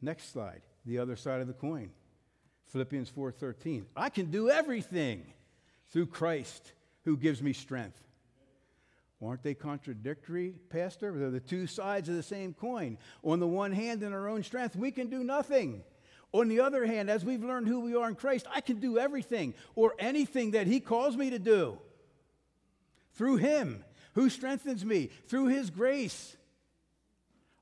Next 0.00 0.32
slide, 0.32 0.62
the 0.86 0.98
other 0.98 1.16
side 1.16 1.40
of 1.40 1.46
the 1.46 1.52
coin. 1.52 1.90
Philippians 2.66 3.10
4:13. 3.10 3.86
I 3.96 4.08
can 4.08 4.30
do 4.30 4.48
everything 4.48 5.32
through 5.90 6.06
Christ 6.06 6.72
who 7.04 7.16
gives 7.16 7.42
me 7.42 7.52
strength. 7.52 8.00
Aren't 9.22 9.42
they 9.42 9.54
contradictory, 9.54 10.54
Pastor? 10.70 11.12
They're 11.12 11.30
the 11.30 11.40
two 11.40 11.66
sides 11.66 12.08
of 12.08 12.14
the 12.14 12.22
same 12.22 12.54
coin. 12.54 12.96
On 13.22 13.38
the 13.38 13.46
one 13.46 13.72
hand, 13.72 14.02
in 14.02 14.14
our 14.14 14.28
own 14.28 14.42
strength, 14.42 14.76
we 14.76 14.90
can 14.90 15.08
do 15.08 15.22
nothing. 15.22 15.82
On 16.32 16.48
the 16.48 16.60
other 16.60 16.86
hand, 16.86 17.10
as 17.10 17.24
we've 17.24 17.44
learned 17.44 17.68
who 17.68 17.80
we 17.80 17.94
are 17.94 18.08
in 18.08 18.14
Christ, 18.14 18.46
I 18.54 18.60
can 18.60 18.80
do 18.80 18.98
everything 18.98 19.52
or 19.74 19.94
anything 19.98 20.52
that 20.52 20.66
He 20.66 20.80
calls 20.80 21.16
me 21.16 21.30
to 21.30 21.38
do 21.38 21.78
through 23.12 23.36
Him 23.36 23.84
who 24.14 24.30
strengthens 24.30 24.84
me, 24.84 25.10
through 25.26 25.46
His 25.46 25.70
grace. 25.70 26.36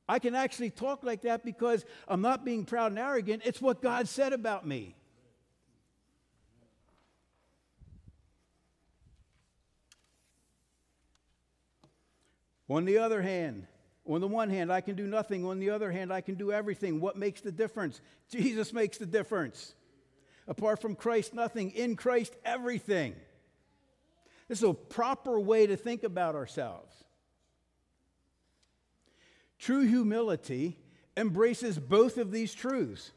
I 0.09 0.19
can 0.19 0.35
actually 0.35 0.71
talk 0.71 1.03
like 1.03 1.23
that 1.23 1.45
because 1.45 1.85
I'm 2.07 2.21
not 2.21 2.45
being 2.45 2.65
proud 2.65 2.93
and 2.93 2.99
arrogant. 2.99 3.43
It's 3.45 3.61
what 3.61 3.83
God 3.83 4.07
said 4.07 4.33
about 4.33 4.67
me. 4.67 4.95
On 12.69 12.85
the 12.85 12.99
other 12.99 13.23
hand, 13.23 13.67
on 14.07 14.21
the 14.21 14.29
one 14.29 14.51
hand, 14.51 14.73
I 14.73 14.81
can 14.81 14.95
do 14.95 15.07
nothing. 15.07 15.45
On 15.45 15.59
the 15.59 15.71
other 15.71 15.91
hand, 15.91 16.13
I 16.13 16.21
can 16.21 16.35
do 16.35 16.53
everything. 16.53 17.01
What 17.01 17.17
makes 17.17 17.41
the 17.41 17.53
difference? 17.53 18.01
Jesus 18.31 18.73
makes 18.73 18.99
the 18.99 19.07
difference. 19.07 19.75
Apart 20.47 20.81
from 20.81 20.95
Christ, 20.95 21.35
nothing. 21.35 21.71
In 21.73 21.95
Christ, 21.95 22.35
everything. 22.45 23.15
This 24.49 24.59
is 24.59 24.69
a 24.69 24.73
proper 24.73 25.39
way 25.39 25.67
to 25.67 25.77
think 25.77 26.05
about 26.05 26.35
ourselves. 26.35 26.95
True 29.59 29.87
humility 29.87 30.79
embraces 31.17 31.79
both 31.79 32.17
of 32.17 32.31
these 32.31 32.55
truths. 32.55 33.13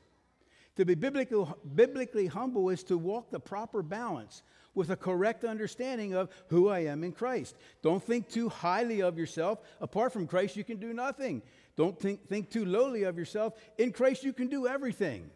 To 0.76 0.86
be 0.86 0.96
biblically, 0.96 2.28
humble 2.28 2.70
is 2.70 2.84
to 2.86 2.98
walk 2.98 3.30
the 3.32 3.40
proper 3.40 3.82
balance 3.82 4.42
with 4.74 4.90
a 4.90 4.96
correct 4.96 5.44
understanding 5.44 6.14
of 6.14 6.30
who 6.48 6.70
I 6.70 6.80
am 6.80 7.04
in 7.04 7.12
Christ. 7.12 7.56
Don't 7.82 8.04
think 8.04 8.30
too 8.30 8.50
highly 8.50 9.02
of 9.02 9.18
yourself. 9.18 9.60
Apart 9.80 10.14
from 10.14 10.28
Christ, 10.28 10.56
you 10.56 10.64
can 10.64 10.78
do 10.78 10.94
nothing. 10.94 11.42
Don't 11.76 12.00
think, 12.00 12.28
think 12.28 12.50
too 12.50 12.66
lowly 12.66 13.04
of 13.04 13.18
yourself. 13.18 13.54
In 13.78 13.92
Christ, 13.92 14.24
you 14.24 14.34
can 14.34 14.48
do 14.48 14.68
everything. 14.68 15.30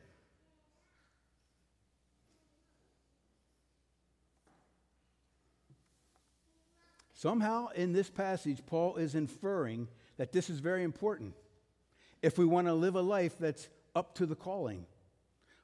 Somehow, 7.13 7.69
in 7.75 7.93
this 7.93 8.09
passage, 8.09 8.61
Paul 8.65 8.97
is 8.97 9.15
inferring 9.15 9.87
that 10.17 10.31
this 10.31 10.49
is 10.49 10.59
very 10.59 10.83
important 10.83 11.33
if 12.21 12.37
we 12.37 12.45
want 12.45 12.67
to 12.67 12.73
live 12.73 12.95
a 12.95 13.01
life 13.01 13.37
that's 13.39 13.69
up 13.95 14.15
to 14.15 14.25
the 14.25 14.35
calling. 14.35 14.85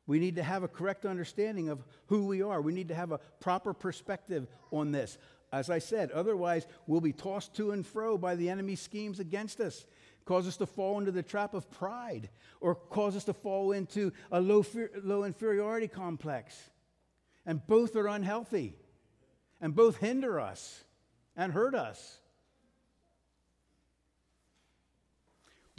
We 0.08 0.20
need 0.20 0.36
to 0.36 0.44
have 0.44 0.64
a 0.64 0.68
correct 0.68 1.06
understanding 1.06 1.70
of 1.70 1.84
who 2.08 2.26
we 2.26 2.42
are. 2.42 2.62
We 2.62 2.74
need 2.74 2.90
to 2.90 2.96
have 2.96 3.12
a 3.12 3.20
proper 3.40 3.74
perspective 3.74 4.48
on 4.72 4.92
this. 4.92 5.18
As 5.54 5.70
I 5.70 5.80
said, 5.80 6.12
otherwise, 6.12 6.66
we'll 6.88 7.02
be 7.02 7.14
tossed 7.14 7.56
to 7.56 7.72
and 7.72 7.86
fro 7.86 8.18
by 8.18 8.36
the 8.36 8.50
enemy's 8.50 8.80
schemes 8.80 9.20
against 9.20 9.60
us, 9.60 9.86
cause 10.24 10.48
us 10.48 10.58
to 10.58 10.66
fall 10.66 10.98
into 10.98 11.12
the 11.12 11.24
trap 11.24 11.54
of 11.54 11.70
pride, 11.70 12.30
or 12.62 12.76
cause 12.76 13.16
us 13.18 13.26
to 13.26 13.34
fall 13.34 13.74
into 13.74 14.14
a 14.32 14.40
low, 14.40 14.66
low 15.04 15.24
inferiority 15.26 15.90
complex. 15.90 16.58
And 17.46 17.66
both 17.68 17.96
are 17.96 18.08
unhealthy, 18.08 18.76
and 19.60 19.76
both 19.76 19.98
hinder 19.98 20.40
us 20.40 20.84
and 21.36 21.52
hurt 21.52 21.76
us. 21.76 22.21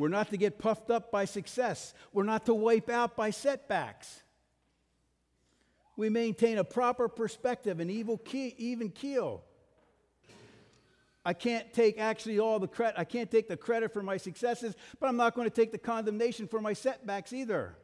We're 0.03 0.09
not 0.09 0.31
to 0.31 0.37
get 0.37 0.59
puffed 0.59 0.91
up 0.91 1.12
by 1.12 1.27
success. 1.27 1.95
We're 2.12 2.25
not 2.25 2.47
to 2.47 2.55
wipe 2.55 2.91
out 2.91 3.15
by 3.15 3.31
setbacks. 3.31 4.25
We 5.97 6.09
maintain 6.09 6.59
a 6.59 6.65
proper 6.65 7.07
perspective, 7.07 7.79
and 7.79 7.88
evil 7.88 8.19
key, 8.19 8.53
even 8.59 8.91
keel. 8.91 9.45
I 11.25 11.35
can't 11.35 11.73
take 11.73 12.01
actually 12.01 12.41
all 12.41 12.59
the 12.59 12.67
credit. 12.67 12.99
I 12.99 13.05
can't 13.05 13.31
take 13.31 13.47
the 13.47 13.57
credit 13.57 13.93
for 13.93 14.03
my 14.03 14.17
successes, 14.17 14.75
but 14.99 15.07
I'm 15.07 15.17
not 15.17 15.37
going 15.37 15.49
to 15.49 15.55
take 15.55 15.71
the 15.71 15.79
condemnation 15.79 16.49
for 16.49 16.61
my 16.61 16.73
setbacks 16.73 17.33
either. 17.33 17.77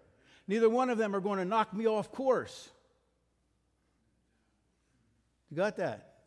Neither 0.49 0.69
one 0.69 0.91
of 0.91 0.99
them 0.99 1.15
are 1.15 1.21
going 1.21 1.39
to 1.39 1.45
knock 1.45 1.73
me 1.73 1.87
off 1.87 2.11
course. 2.11 2.69
You 5.53 5.57
got 5.57 5.77
that? 5.77 6.18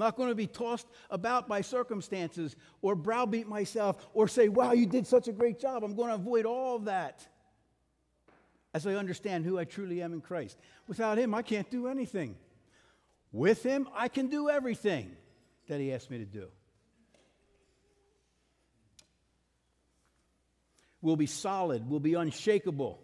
I'm 0.00 0.06
not 0.06 0.16
going 0.16 0.30
to 0.30 0.34
be 0.34 0.46
tossed 0.46 0.86
about 1.10 1.46
by 1.46 1.60
circumstances 1.60 2.56
or 2.80 2.94
browbeat 2.94 3.46
myself 3.46 4.08
or 4.14 4.28
say, 4.28 4.48
wow, 4.48 4.72
you 4.72 4.86
did 4.86 5.06
such 5.06 5.28
a 5.28 5.32
great 5.32 5.60
job. 5.60 5.84
I'm 5.84 5.94
going 5.94 6.08
to 6.08 6.14
avoid 6.14 6.46
all 6.46 6.76
of 6.76 6.86
that 6.86 7.28
as 8.72 8.86
I 8.86 8.94
understand 8.94 9.44
who 9.44 9.58
I 9.58 9.64
truly 9.64 10.00
am 10.00 10.14
in 10.14 10.22
Christ. 10.22 10.56
Without 10.88 11.18
Him, 11.18 11.34
I 11.34 11.42
can't 11.42 11.70
do 11.70 11.86
anything. 11.86 12.36
With 13.30 13.62
Him, 13.62 13.90
I 13.94 14.08
can 14.08 14.28
do 14.28 14.48
everything 14.48 15.14
that 15.68 15.80
He 15.80 15.92
asked 15.92 16.10
me 16.10 16.16
to 16.16 16.24
do. 16.24 16.46
We'll 21.02 21.16
be 21.16 21.26
solid, 21.26 21.90
we'll 21.90 22.00
be 22.00 22.14
unshakable. 22.14 23.02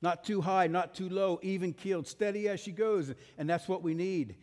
Not 0.00 0.24
too 0.24 0.40
high, 0.40 0.68
not 0.68 0.94
too 0.94 1.10
low, 1.10 1.40
even 1.42 1.74
keeled, 1.74 2.06
steady 2.06 2.48
as 2.48 2.58
she 2.60 2.72
goes. 2.72 3.12
And 3.36 3.50
that's 3.50 3.68
what 3.68 3.82
we 3.82 3.92
need. 3.92 4.36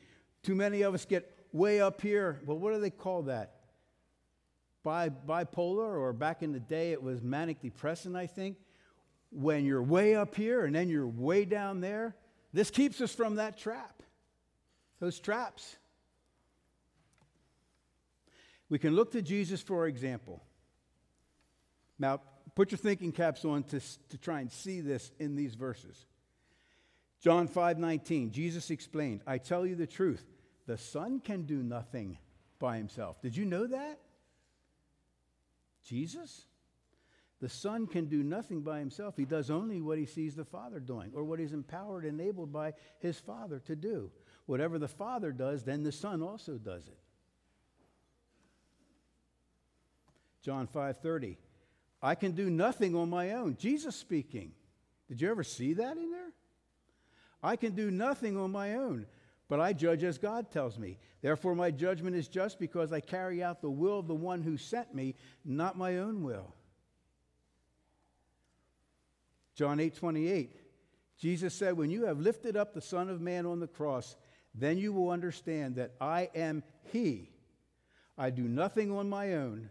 Too 0.43 0.55
many 0.55 0.81
of 0.81 0.93
us 0.93 1.05
get 1.05 1.29
way 1.51 1.81
up 1.81 2.01
here. 2.01 2.41
Well, 2.45 2.57
what 2.57 2.73
do 2.73 2.79
they 2.79 2.89
call 2.89 3.23
that? 3.23 3.53
bi- 4.83 5.09
bipolar, 5.09 5.97
or 5.99 6.13
back 6.13 6.43
in 6.43 6.51
the 6.51 6.59
day 6.59 6.91
it 6.91 7.01
was 7.01 7.21
manic 7.21 7.61
depressant, 7.61 8.15
I 8.15 8.27
think, 8.27 8.57
when 9.31 9.65
you're 9.65 9.81
way 9.81 10.15
up 10.15 10.35
here 10.35 10.65
and 10.65 10.75
then 10.75 10.89
you're 10.89 11.07
way 11.07 11.45
down 11.45 11.81
there, 11.81 12.15
this 12.51 12.69
keeps 12.69 13.01
us 13.01 13.15
from 13.15 13.35
that 13.35 13.57
trap, 13.57 14.03
those 14.99 15.19
traps. 15.19 15.77
We 18.69 18.77
can 18.77 18.95
look 18.95 19.11
to 19.11 19.21
Jesus 19.21 19.61
for 19.61 19.87
example. 19.87 20.43
Now, 21.97 22.21
put 22.55 22.71
your 22.71 22.77
thinking 22.77 23.11
caps 23.11 23.45
on 23.45 23.63
to, 23.65 23.79
to 24.09 24.17
try 24.17 24.41
and 24.41 24.51
see 24.51 24.81
this 24.81 25.11
in 25.19 25.35
these 25.35 25.55
verses. 25.55 26.05
John 27.21 27.47
5 27.47 27.79
19, 27.79 28.31
Jesus 28.31 28.69
explained, 28.69 29.21
I 29.25 29.37
tell 29.37 29.65
you 29.65 29.75
the 29.75 29.87
truth, 29.87 30.25
the 30.65 30.77
Son 30.77 31.19
can 31.19 31.43
do 31.43 31.61
nothing 31.61 32.17
by 32.59 32.77
himself. 32.77 33.21
Did 33.21 33.35
you 33.35 33.45
know 33.45 33.67
that? 33.67 33.99
Jesus? 35.83 36.45
The 37.41 37.49
Son 37.49 37.87
can 37.87 38.05
do 38.05 38.23
nothing 38.23 38.61
by 38.61 38.79
himself. 38.79 39.17
He 39.17 39.25
does 39.25 39.49
only 39.49 39.81
what 39.81 39.97
he 39.97 40.05
sees 40.05 40.35
the 40.35 40.45
Father 40.45 40.79
doing 40.79 41.11
or 41.13 41.25
what 41.25 41.39
he's 41.39 41.51
empowered, 41.51 42.05
and 42.05 42.19
enabled 42.19 42.53
by 42.53 42.73
his 42.99 43.19
Father 43.19 43.59
to 43.65 43.75
do. 43.75 44.11
Whatever 44.45 44.79
the 44.79 44.87
Father 44.87 45.31
does, 45.31 45.63
then 45.63 45.83
the 45.83 45.91
Son 45.91 46.21
also 46.21 46.53
does 46.53 46.87
it. 46.87 46.97
John 50.41 50.67
5:30. 50.67 51.37
I 52.01 52.15
can 52.15 52.33
do 52.33 52.49
nothing 52.49 52.95
on 52.95 53.09
my 53.09 53.31
own. 53.31 53.55
Jesus 53.57 53.95
speaking. 53.95 54.53
Did 55.07 55.21
you 55.21 55.29
ever 55.29 55.43
see 55.43 55.73
that 55.73 55.97
in 55.97 56.11
there? 56.11 56.33
I 57.41 57.55
can 57.55 57.75
do 57.75 57.91
nothing 57.91 58.37
on 58.37 58.51
my 58.51 58.75
own, 58.75 59.05
but 59.53 59.61
I 59.61 59.71
judge 59.71 60.03
as 60.03 60.17
God 60.17 60.49
tells 60.49 60.79
me. 60.79 60.97
Therefore 61.21 61.53
my 61.53 61.69
judgment 61.69 62.15
is 62.15 62.27
just 62.27 62.57
because 62.57 62.91
I 62.91 63.01
carry 63.01 63.43
out 63.43 63.61
the 63.61 63.69
will 63.69 63.99
of 63.99 64.07
the 64.07 64.15
one 64.15 64.41
who 64.41 64.57
sent 64.57 64.95
me, 64.95 65.13
not 65.45 65.77
my 65.77 65.99
own 65.99 66.23
will. 66.23 66.55
John 69.53 69.79
8:28. 69.79 70.59
Jesus 71.17 71.53
said, 71.53 71.77
"When 71.77 71.91
you 71.91 72.05
have 72.05 72.19
lifted 72.19 72.57
up 72.57 72.73
the 72.73 72.81
Son 72.81 73.09
of 73.09 73.21
Man 73.21 73.45
on 73.45 73.59
the 73.59 73.67
cross, 73.67 74.17
then 74.55 74.79
you 74.79 74.91
will 74.91 75.11
understand 75.11 75.75
that 75.75 75.93
I 76.01 76.31
am 76.33 76.63
he. 76.85 77.29
I 78.17 78.31
do 78.31 78.47
nothing 78.47 78.89
on 78.89 79.07
my 79.07 79.35
own, 79.35 79.69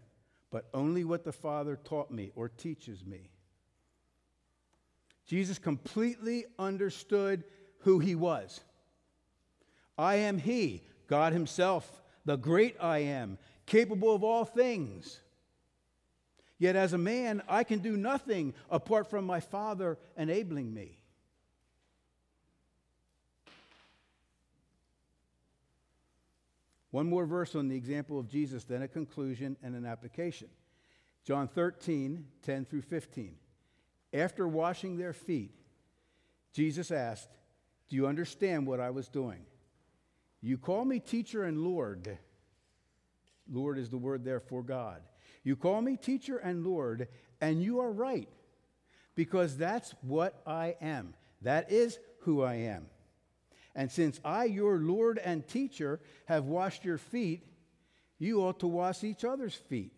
but 0.53 0.69
only 0.73 1.03
what 1.03 1.25
the 1.25 1.33
Father 1.33 1.75
taught 1.75 2.13
me 2.13 2.31
or 2.37 2.49
teaches 2.49 3.05
me. 3.05 3.33
Jesus 5.27 5.59
completely 5.59 6.47
understood 6.57 7.43
who 7.79 7.99
he 7.99 8.15
was. 8.15 8.61
I 9.97 10.17
am 10.17 10.39
he, 10.39 10.83
God 11.07 11.33
himself, 11.33 12.03
the 12.25 12.37
great 12.37 12.77
I 12.81 12.99
am, 12.99 13.39
capable 13.67 14.15
of 14.15 14.25
all 14.25 14.45
things. 14.45 15.21
Yet 16.59 16.77
as 16.77 16.93
a 16.93 16.99
man, 16.99 17.43
I 17.49 17.65
can 17.65 17.81
do 17.81 17.97
nothing 17.97 18.55
apart 18.71 19.11
from 19.11 19.25
my 19.27 19.41
Father 19.41 19.99
enabling 20.17 20.73
me. 20.73 20.99
One 26.93 27.09
more 27.09 27.25
verse 27.25 27.55
on 27.55 27.69
the 27.69 27.77
example 27.77 28.19
of 28.19 28.29
Jesus, 28.29 28.65
then 28.65 28.83
a 28.83 28.89
conclusion 28.89 29.57
and 29.63 29.75
an 29.75 29.87
application. 29.87 30.49
John 31.25 31.49
13, 31.49 32.27
10 32.43 32.65
through 32.67 32.83
15. 32.83 33.35
After 34.13 34.47
washing 34.47 34.99
their 34.99 35.15
feet, 35.15 35.55
Jesus 36.53 36.91
asked, 36.91 37.31
Do 37.89 37.97
you 37.97 38.07
understand 38.07 38.67
what 38.67 38.79
I 38.79 38.91
was 38.91 39.09
doing? 39.09 39.47
You 40.43 40.59
call 40.59 40.85
me 40.85 40.99
teacher 40.99 41.45
and 41.45 41.59
Lord. 41.59 42.19
Lord 43.51 43.79
is 43.79 43.91
the 43.91 43.99
word 43.99 44.25
there 44.25 44.41
for 44.41 44.63
God. 44.63 45.01
You 45.45 45.57
call 45.57 45.81
me 45.81 45.97
teacher 45.97 46.37
and 46.37 46.65
Lord, 46.65 47.09
and 47.41 47.63
you 47.63 47.81
are 47.81 47.91
right, 47.91 48.29
because 49.15 49.57
that's 49.57 49.95
what 50.03 50.41
I 50.47 50.77
am. 50.81 51.15
That 51.43 51.71
is 51.71 51.99
who 52.21 52.43
I 52.43 52.55
am. 52.55 52.87
And 53.75 53.91
since 53.91 54.21
I, 54.25 54.45
your 54.45 54.79
Lord 54.79 55.19
and 55.19 55.47
teacher, 55.47 56.01
have 56.27 56.45
washed 56.45 56.85
your 56.85 56.99
feet, 56.99 57.47
you 58.19 58.43
ought 58.43 58.61
to 58.61 58.67
wash 58.67 59.03
each 59.03 59.25
other's 59.25 59.55
feet. 59.55 59.93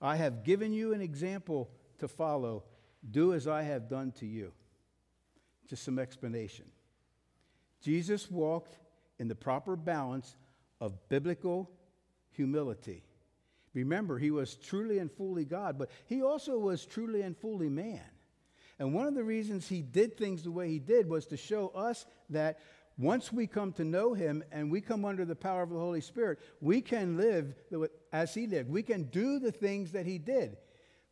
I 0.00 0.16
have 0.16 0.44
given 0.44 0.72
you 0.72 0.92
an 0.92 1.00
example 1.00 1.70
to 1.98 2.08
follow. 2.08 2.64
Do 3.08 3.34
as 3.34 3.46
I 3.46 3.62
have 3.62 3.88
done 3.88 4.12
to 4.18 4.26
you. 4.26 4.52
Just 5.68 5.84
some 5.84 5.98
explanation. 5.98 6.66
Jesus 7.82 8.30
walked 8.30 8.78
in 9.18 9.28
the 9.28 9.34
proper 9.34 9.76
balance 9.76 10.36
of 10.80 11.08
biblical 11.08 11.70
humility. 12.30 13.02
Remember, 13.74 14.18
he 14.18 14.30
was 14.30 14.54
truly 14.54 14.98
and 14.98 15.10
fully 15.10 15.44
God, 15.44 15.78
but 15.78 15.90
he 16.06 16.22
also 16.22 16.58
was 16.58 16.86
truly 16.86 17.22
and 17.22 17.36
fully 17.36 17.68
man. 17.68 18.02
And 18.78 18.94
one 18.94 19.06
of 19.06 19.14
the 19.14 19.24
reasons 19.24 19.68
he 19.68 19.82
did 19.82 20.16
things 20.16 20.42
the 20.42 20.50
way 20.50 20.68
he 20.68 20.78
did 20.78 21.08
was 21.08 21.26
to 21.26 21.36
show 21.36 21.68
us 21.68 22.04
that 22.30 22.58
once 22.98 23.32
we 23.32 23.46
come 23.46 23.72
to 23.72 23.84
know 23.84 24.12
him 24.12 24.44
and 24.52 24.70
we 24.70 24.80
come 24.80 25.04
under 25.04 25.24
the 25.24 25.34
power 25.34 25.62
of 25.62 25.70
the 25.70 25.78
Holy 25.78 26.00
Spirit, 26.00 26.38
we 26.60 26.80
can 26.80 27.16
live 27.16 27.54
as 28.12 28.34
he 28.34 28.46
lived. 28.46 28.70
We 28.70 28.82
can 28.82 29.04
do 29.04 29.38
the 29.38 29.52
things 29.52 29.92
that 29.92 30.06
he 30.06 30.18
did. 30.18 30.56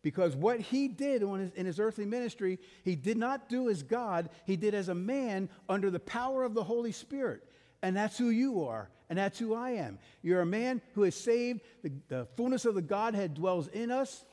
Because 0.02 0.34
what 0.34 0.60
he 0.60 0.88
did 0.88 1.22
his, 1.22 1.52
in 1.52 1.66
his 1.66 1.78
earthly 1.78 2.06
ministry, 2.06 2.58
he 2.84 2.96
did 2.96 3.18
not 3.18 3.48
do 3.48 3.68
as 3.68 3.82
God, 3.82 4.30
he 4.46 4.56
did 4.56 4.74
as 4.74 4.88
a 4.88 4.94
man 4.94 5.48
under 5.68 5.90
the 5.90 6.00
power 6.00 6.42
of 6.42 6.54
the 6.54 6.64
Holy 6.64 6.92
Spirit. 6.92 7.42
And 7.82 7.96
that's 7.96 8.16
who 8.16 8.30
you 8.30 8.64
are, 8.64 8.90
and 9.08 9.18
that's 9.18 9.38
who 9.38 9.54
I 9.54 9.70
am. 9.72 9.98
You're 10.22 10.40
a 10.40 10.46
man 10.46 10.80
who 10.94 11.04
is 11.04 11.14
saved, 11.14 11.60
the, 11.82 11.92
the 12.08 12.26
fullness 12.36 12.64
of 12.64 12.74
the 12.74 12.82
Godhead 12.82 13.34
dwells 13.34 13.68
in 13.68 13.90
us. 13.90 14.24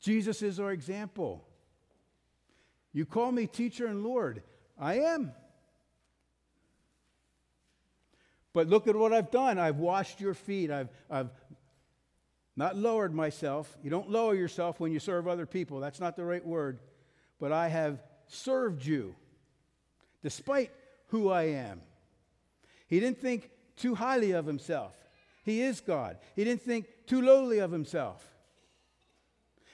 Jesus 0.00 0.42
is 0.42 0.60
our 0.60 0.72
example. 0.72 1.44
You 2.92 3.04
call 3.04 3.32
me 3.32 3.46
teacher 3.46 3.86
and 3.86 4.04
Lord. 4.04 4.42
I 4.78 5.00
am. 5.00 5.32
But 8.52 8.68
look 8.68 8.88
at 8.88 8.96
what 8.96 9.12
I've 9.12 9.30
done. 9.30 9.58
I've 9.58 9.76
washed 9.76 10.18
your 10.18 10.32
feet. 10.32 10.70
I've, 10.70 10.88
I've 11.10 11.28
not 12.56 12.76
lowered 12.76 13.14
myself. 13.14 13.76
You 13.82 13.90
don't 13.90 14.10
lower 14.10 14.34
yourself 14.34 14.80
when 14.80 14.92
you 14.92 14.98
serve 14.98 15.28
other 15.28 15.46
people. 15.46 15.78
That's 15.78 16.00
not 16.00 16.16
the 16.16 16.24
right 16.24 16.44
word. 16.44 16.80
But 17.38 17.52
I 17.52 17.68
have 17.68 18.02
served 18.28 18.84
you 18.84 19.14
despite 20.22 20.70
who 21.08 21.30
I 21.30 21.44
am. 21.44 21.82
He 22.88 22.98
didn't 22.98 23.20
think 23.20 23.50
too 23.76 23.94
highly 23.94 24.32
of 24.32 24.46
himself. 24.46 24.96
He 25.44 25.60
is 25.60 25.80
God. 25.80 26.18
He 26.34 26.44
didn't 26.44 26.62
think 26.62 26.86
too 27.06 27.22
lowly 27.22 27.58
of 27.58 27.70
himself. 27.70 28.26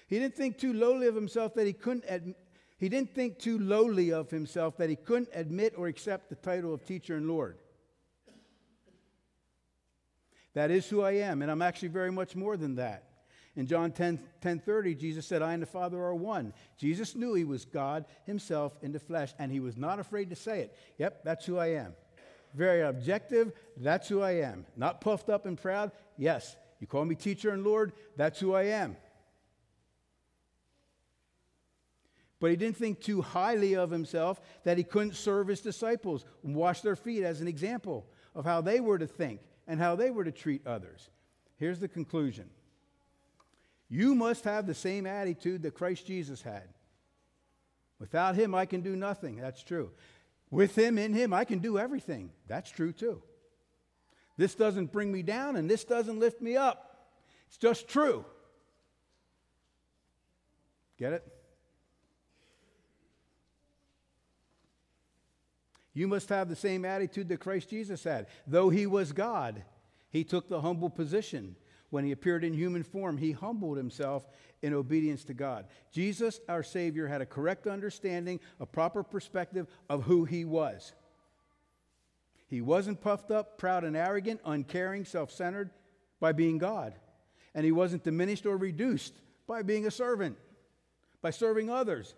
He 0.08 0.18
didn't 0.18 0.34
think 0.34 0.58
too 0.58 0.74
lowly 0.74 1.06
of 1.06 1.14
himself 1.14 1.54
that 1.54 1.66
he 1.66 1.72
couldn't 1.72 2.04
ad- 2.06 2.34
he 2.76 2.88
didn't 2.88 3.14
think 3.14 3.38
too 3.38 3.58
lowly 3.60 4.12
of 4.12 4.28
himself 4.28 4.76
that 4.78 4.90
he 4.90 4.96
couldn't 4.96 5.28
admit 5.32 5.74
or 5.76 5.86
accept 5.86 6.28
the 6.28 6.34
title 6.34 6.74
of 6.74 6.84
teacher 6.84 7.16
and 7.16 7.28
Lord. 7.28 7.58
That 10.54 10.70
is 10.70 10.88
who 10.88 11.02
I 11.02 11.12
am, 11.12 11.42
and 11.42 11.50
I'm 11.50 11.62
actually 11.62 11.88
very 11.88 12.12
much 12.12 12.36
more 12.36 12.56
than 12.56 12.76
that. 12.76 13.04
In 13.54 13.66
John 13.66 13.92
10, 13.92 14.18
10 14.40 14.58
30, 14.60 14.94
Jesus 14.94 15.26
said, 15.26 15.42
I 15.42 15.52
and 15.52 15.62
the 15.62 15.66
Father 15.66 15.98
are 15.98 16.14
one. 16.14 16.54
Jesus 16.78 17.14
knew 17.14 17.34
he 17.34 17.44
was 17.44 17.64
God 17.64 18.06
himself 18.24 18.76
in 18.82 18.92
the 18.92 18.98
flesh, 18.98 19.34
and 19.38 19.52
he 19.52 19.60
was 19.60 19.76
not 19.76 19.98
afraid 19.98 20.30
to 20.30 20.36
say 20.36 20.60
it. 20.60 20.76
Yep, 20.98 21.22
that's 21.24 21.44
who 21.44 21.58
I 21.58 21.68
am. 21.68 21.94
Very 22.54 22.82
objective, 22.82 23.52
that's 23.76 24.08
who 24.08 24.22
I 24.22 24.32
am. 24.32 24.66
Not 24.76 25.00
puffed 25.00 25.28
up 25.28 25.46
and 25.46 25.60
proud. 25.60 25.92
Yes, 26.16 26.56
you 26.80 26.86
call 26.86 27.04
me 27.04 27.14
teacher 27.14 27.50
and 27.50 27.64
Lord, 27.64 27.92
that's 28.16 28.40
who 28.40 28.54
I 28.54 28.64
am. 28.64 28.96
But 32.40 32.50
he 32.50 32.56
didn't 32.56 32.76
think 32.76 33.00
too 33.00 33.22
highly 33.22 33.76
of 33.76 33.90
himself 33.90 34.40
that 34.64 34.76
he 34.76 34.84
couldn't 34.84 35.14
serve 35.14 35.46
his 35.46 35.60
disciples 35.60 36.24
and 36.42 36.56
wash 36.56 36.80
their 36.80 36.96
feet 36.96 37.22
as 37.22 37.40
an 37.40 37.48
example 37.48 38.04
of 38.34 38.44
how 38.44 38.60
they 38.60 38.80
were 38.80 38.98
to 38.98 39.06
think 39.06 39.40
and 39.66 39.80
how 39.80 39.96
they 39.96 40.10
were 40.10 40.24
to 40.24 40.32
treat 40.32 40.66
others. 40.66 41.08
Here's 41.56 41.80
the 41.80 41.88
conclusion 41.88 42.48
You 43.88 44.14
must 44.14 44.44
have 44.44 44.66
the 44.66 44.74
same 44.74 45.06
attitude 45.06 45.62
that 45.62 45.74
Christ 45.74 46.06
Jesus 46.06 46.42
had. 46.42 46.68
Without 47.98 48.34
him, 48.34 48.54
I 48.54 48.66
can 48.66 48.80
do 48.80 48.96
nothing. 48.96 49.36
That's 49.36 49.62
true. 49.62 49.92
With 50.50 50.76
him, 50.76 50.98
in 50.98 51.14
him, 51.14 51.32
I 51.32 51.44
can 51.44 51.60
do 51.60 51.78
everything. 51.78 52.30
That's 52.48 52.70
true 52.70 52.92
too. 52.92 53.22
This 54.36 54.54
doesn't 54.54 54.92
bring 54.92 55.12
me 55.12 55.22
down 55.22 55.56
and 55.56 55.70
this 55.70 55.84
doesn't 55.84 56.18
lift 56.18 56.40
me 56.40 56.56
up. 56.56 57.10
It's 57.48 57.58
just 57.58 57.88
true. 57.88 58.24
Get 60.98 61.12
it? 61.12 61.41
You 65.94 66.08
must 66.08 66.28
have 66.30 66.48
the 66.48 66.56
same 66.56 66.84
attitude 66.84 67.28
that 67.28 67.40
Christ 67.40 67.68
Jesus 67.68 68.04
had. 68.04 68.26
Though 68.46 68.70
he 68.70 68.86
was 68.86 69.12
God, 69.12 69.62
he 70.10 70.24
took 70.24 70.48
the 70.48 70.60
humble 70.60 70.90
position. 70.90 71.56
When 71.90 72.04
he 72.04 72.12
appeared 72.12 72.44
in 72.44 72.54
human 72.54 72.82
form, 72.82 73.18
he 73.18 73.32
humbled 73.32 73.76
himself 73.76 74.26
in 74.62 74.72
obedience 74.72 75.24
to 75.24 75.34
God. 75.34 75.66
Jesus, 75.90 76.40
our 76.48 76.62
Savior, 76.62 77.06
had 77.06 77.20
a 77.20 77.26
correct 77.26 77.66
understanding, 77.66 78.40
a 78.60 78.64
proper 78.64 79.02
perspective 79.02 79.66
of 79.90 80.04
who 80.04 80.24
he 80.24 80.46
was. 80.46 80.94
He 82.48 82.62
wasn't 82.62 83.02
puffed 83.02 83.30
up, 83.30 83.58
proud, 83.58 83.84
and 83.84 83.96
arrogant, 83.96 84.40
uncaring, 84.44 85.04
self 85.04 85.30
centered 85.30 85.70
by 86.20 86.32
being 86.32 86.56
God. 86.56 86.94
And 87.54 87.64
he 87.64 87.72
wasn't 87.72 88.04
diminished 88.04 88.46
or 88.46 88.56
reduced 88.56 89.14
by 89.46 89.62
being 89.62 89.86
a 89.86 89.90
servant, 89.90 90.38
by 91.20 91.30
serving 91.30 91.68
others. 91.68 92.14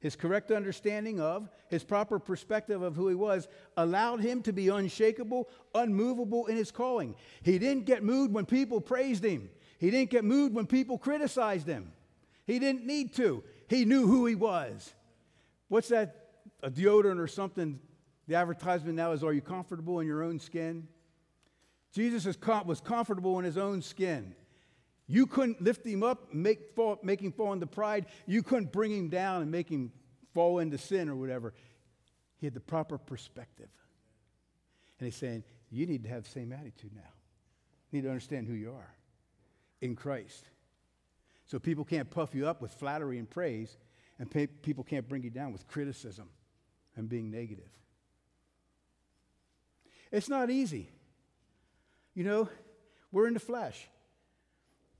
His 0.00 0.16
correct 0.16 0.50
understanding 0.50 1.20
of, 1.20 1.48
his 1.68 1.84
proper 1.84 2.18
perspective 2.18 2.80
of 2.80 2.96
who 2.96 3.08
he 3.08 3.14
was, 3.14 3.48
allowed 3.76 4.20
him 4.20 4.42
to 4.42 4.52
be 4.52 4.68
unshakable, 4.68 5.48
unmovable 5.74 6.46
in 6.46 6.56
his 6.56 6.70
calling. 6.70 7.14
He 7.42 7.58
didn't 7.58 7.84
get 7.84 8.02
moved 8.02 8.32
when 8.32 8.46
people 8.46 8.80
praised 8.80 9.24
him, 9.24 9.50
he 9.78 9.90
didn't 9.90 10.10
get 10.10 10.24
moved 10.24 10.54
when 10.54 10.66
people 10.66 10.98
criticized 10.98 11.66
him. 11.66 11.92
He 12.46 12.58
didn't 12.58 12.84
need 12.84 13.14
to. 13.14 13.44
He 13.68 13.84
knew 13.84 14.06
who 14.06 14.26
he 14.26 14.34
was. 14.34 14.92
What's 15.68 15.88
that? 15.88 16.16
A 16.62 16.70
deodorant 16.70 17.20
or 17.20 17.28
something? 17.28 17.78
The 18.26 18.34
advertisement 18.34 18.96
now 18.96 19.12
is 19.12 19.22
Are 19.22 19.32
you 19.32 19.40
comfortable 19.40 20.00
in 20.00 20.06
your 20.06 20.22
own 20.22 20.38
skin? 20.38 20.88
Jesus 21.92 22.26
was 22.26 22.80
comfortable 22.80 23.38
in 23.38 23.44
his 23.44 23.56
own 23.56 23.82
skin. 23.82 24.34
You 25.10 25.26
couldn't 25.26 25.60
lift 25.60 25.84
him 25.84 26.04
up, 26.04 26.32
make, 26.32 26.76
fall, 26.76 27.00
make 27.02 27.20
him 27.20 27.32
fall 27.32 27.52
into 27.52 27.66
pride. 27.66 28.06
You 28.26 28.44
couldn't 28.44 28.70
bring 28.70 28.92
him 28.92 29.08
down 29.08 29.42
and 29.42 29.50
make 29.50 29.68
him 29.68 29.90
fall 30.34 30.60
into 30.60 30.78
sin 30.78 31.08
or 31.08 31.16
whatever. 31.16 31.52
He 32.38 32.46
had 32.46 32.54
the 32.54 32.60
proper 32.60 32.96
perspective. 32.96 33.70
And 35.00 35.06
he's 35.06 35.16
saying, 35.16 35.42
You 35.68 35.86
need 35.86 36.04
to 36.04 36.08
have 36.10 36.22
the 36.22 36.30
same 36.30 36.52
attitude 36.52 36.92
now. 36.94 37.10
You 37.90 37.98
need 37.98 38.04
to 38.04 38.08
understand 38.08 38.46
who 38.46 38.54
you 38.54 38.70
are 38.70 38.94
in 39.80 39.96
Christ. 39.96 40.44
So 41.44 41.58
people 41.58 41.84
can't 41.84 42.08
puff 42.08 42.32
you 42.32 42.46
up 42.46 42.62
with 42.62 42.72
flattery 42.74 43.18
and 43.18 43.28
praise, 43.28 43.78
and 44.20 44.30
pay, 44.30 44.46
people 44.46 44.84
can't 44.84 45.08
bring 45.08 45.24
you 45.24 45.30
down 45.30 45.52
with 45.52 45.66
criticism 45.66 46.28
and 46.94 47.08
being 47.08 47.32
negative. 47.32 47.70
It's 50.12 50.28
not 50.28 50.50
easy. 50.50 50.88
You 52.14 52.22
know, 52.22 52.48
we're 53.10 53.26
in 53.26 53.34
the 53.34 53.40
flesh 53.40 53.88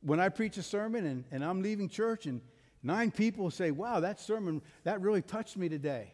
when 0.03 0.21
I 0.21 0.29
preach 0.29 0.57
a 0.57 0.63
sermon 0.63 1.07
and, 1.07 1.25
and 1.31 1.45
I'm 1.45 1.63
leaving 1.63 1.89
church 1.89 2.27
and 2.27 2.41
nine 2.83 3.11
people 3.11 3.51
say, 3.51 3.71
Wow, 3.71 4.01
that 4.01 4.21
sermon, 4.21 4.63
that 4.85 5.01
really 5.01 5.23
touched 5.23 5.57
me 5.57 5.69
today. 5.69 6.13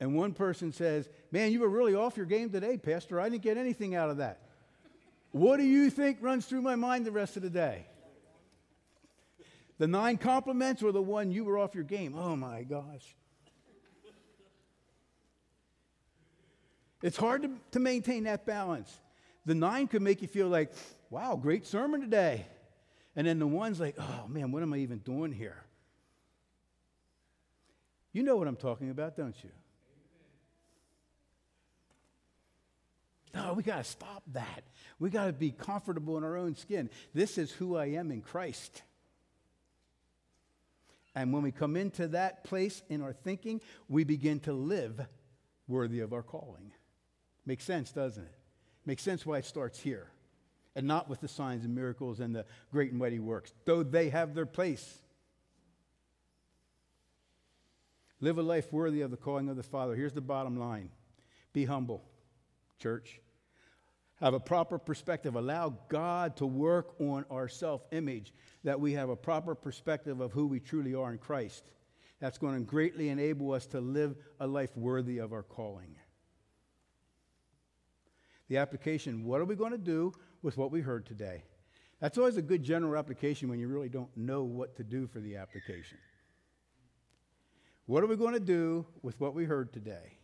And 0.00 0.14
one 0.14 0.32
person 0.32 0.72
says, 0.72 1.08
Man, 1.30 1.52
you 1.52 1.60
were 1.60 1.68
really 1.68 1.94
off 1.94 2.16
your 2.16 2.26
game 2.26 2.50
today, 2.50 2.76
Pastor. 2.76 3.20
I 3.20 3.28
didn't 3.28 3.42
get 3.42 3.56
anything 3.56 3.94
out 3.94 4.10
of 4.10 4.18
that. 4.18 4.40
what 5.32 5.58
do 5.58 5.64
you 5.64 5.90
think 5.90 6.18
runs 6.20 6.46
through 6.46 6.62
my 6.62 6.74
mind 6.74 7.06
the 7.06 7.12
rest 7.12 7.36
of 7.36 7.42
the 7.42 7.50
day? 7.50 7.86
The 9.78 9.86
nine 9.86 10.16
compliments 10.16 10.82
or 10.82 10.90
the 10.90 11.02
one 11.02 11.30
you 11.30 11.44
were 11.44 11.58
off 11.58 11.74
your 11.74 11.84
game? 11.84 12.14
Oh 12.16 12.34
my 12.34 12.62
gosh. 12.62 13.14
It's 17.02 17.16
hard 17.16 17.42
to, 17.42 17.50
to 17.72 17.78
maintain 17.78 18.24
that 18.24 18.46
balance. 18.46 19.00
The 19.44 19.54
nine 19.54 19.86
could 19.86 20.02
make 20.02 20.22
you 20.22 20.28
feel 20.28 20.48
like, 20.48 20.72
wow, 21.10 21.36
great 21.36 21.66
sermon 21.66 22.00
today. 22.00 22.46
And 23.16 23.26
then 23.26 23.38
the 23.38 23.46
one's 23.46 23.80
like, 23.80 23.96
oh 23.98 24.24
man, 24.28 24.52
what 24.52 24.62
am 24.62 24.74
I 24.74 24.78
even 24.78 24.98
doing 24.98 25.32
here? 25.32 25.64
You 28.12 28.22
know 28.22 28.36
what 28.36 28.46
I'm 28.46 28.56
talking 28.56 28.90
about, 28.90 29.16
don't 29.16 29.36
you? 29.42 29.50
No, 33.34 33.54
we 33.54 33.62
got 33.62 33.78
to 33.78 33.84
stop 33.84 34.22
that. 34.32 34.62
We 34.98 35.10
got 35.10 35.26
to 35.26 35.32
be 35.32 35.50
comfortable 35.50 36.16
in 36.16 36.24
our 36.24 36.36
own 36.36 36.54
skin. 36.56 36.88
This 37.12 37.36
is 37.36 37.50
who 37.50 37.76
I 37.76 37.86
am 37.86 38.10
in 38.10 38.22
Christ. 38.22 38.82
And 41.14 41.32
when 41.32 41.42
we 41.42 41.52
come 41.52 41.76
into 41.76 42.08
that 42.08 42.44
place 42.44 42.82
in 42.88 43.02
our 43.02 43.12
thinking, 43.12 43.60
we 43.88 44.04
begin 44.04 44.40
to 44.40 44.52
live 44.52 45.06
worthy 45.68 46.00
of 46.00 46.12
our 46.12 46.22
calling. 46.22 46.72
Makes 47.44 47.64
sense, 47.64 47.92
doesn't 47.92 48.22
it? 48.22 48.34
Makes 48.86 49.02
sense 49.02 49.26
why 49.26 49.38
it 49.38 49.44
starts 49.44 49.78
here 49.78 50.08
and 50.76 50.86
not 50.86 51.08
with 51.08 51.20
the 51.20 51.26
signs 51.26 51.64
and 51.64 51.74
miracles 51.74 52.20
and 52.20 52.36
the 52.36 52.44
great 52.70 52.90
and 52.90 53.00
mighty 53.00 53.18
works, 53.18 53.52
though 53.64 53.82
they 53.82 54.10
have 54.10 54.34
their 54.34 54.46
place. 54.46 54.98
Live 58.20 58.38
a 58.38 58.42
life 58.42 58.72
worthy 58.72 59.00
of 59.00 59.10
the 59.10 59.16
calling 59.16 59.48
of 59.48 59.56
the 59.56 59.62
Father. 59.62 59.96
Here's 59.96 60.12
the 60.12 60.20
bottom 60.20 60.58
line 60.58 60.90
be 61.52 61.64
humble, 61.64 62.04
church. 62.78 63.20
Have 64.20 64.34
a 64.34 64.40
proper 64.40 64.78
perspective. 64.78 65.34
Allow 65.34 65.74
God 65.88 66.36
to 66.36 66.46
work 66.46 66.94
on 67.00 67.24
our 67.30 67.48
self 67.48 67.82
image, 67.90 68.32
that 68.62 68.78
we 68.78 68.92
have 68.92 69.08
a 69.08 69.16
proper 69.16 69.54
perspective 69.54 70.20
of 70.20 70.32
who 70.32 70.46
we 70.46 70.60
truly 70.60 70.94
are 70.94 71.10
in 71.10 71.18
Christ. 71.18 71.70
That's 72.20 72.38
going 72.38 72.54
to 72.54 72.60
greatly 72.60 73.08
enable 73.08 73.52
us 73.52 73.66
to 73.68 73.80
live 73.80 74.16
a 74.40 74.46
life 74.46 74.74
worthy 74.76 75.18
of 75.18 75.32
our 75.32 75.42
calling. 75.42 75.96
The 78.48 78.58
application 78.58 79.24
what 79.24 79.40
are 79.40 79.44
we 79.44 79.56
going 79.56 79.72
to 79.72 79.78
do 79.78 80.12
with 80.46 80.56
what 80.56 80.70
we 80.70 80.80
heard 80.80 81.04
today. 81.04 81.42
That's 81.98 82.18
always 82.18 82.36
a 82.36 82.42
good 82.42 82.62
general 82.62 82.96
application 82.96 83.48
when 83.48 83.58
you 83.58 83.66
really 83.66 83.88
don't 83.88 84.16
know 84.16 84.44
what 84.44 84.76
to 84.76 84.84
do 84.84 85.08
for 85.08 85.18
the 85.18 85.38
application. 85.38 85.98
What 87.86 88.04
are 88.04 88.06
we 88.06 88.14
going 88.14 88.34
to 88.34 88.40
do 88.40 88.86
with 89.02 89.20
what 89.20 89.34
we 89.34 89.44
heard 89.44 89.72
today? 89.72 90.18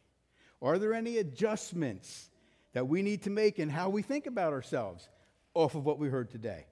Are 0.62 0.78
there 0.78 0.94
any 0.94 1.18
adjustments 1.18 2.30
that 2.72 2.86
we 2.86 3.02
need 3.02 3.22
to 3.22 3.30
make 3.30 3.58
in 3.58 3.68
how 3.68 3.88
we 3.88 4.00
think 4.00 4.28
about 4.28 4.52
ourselves 4.52 5.08
off 5.54 5.74
of 5.74 5.84
what 5.84 5.98
we 5.98 6.08
heard 6.08 6.30
today? 6.30 6.66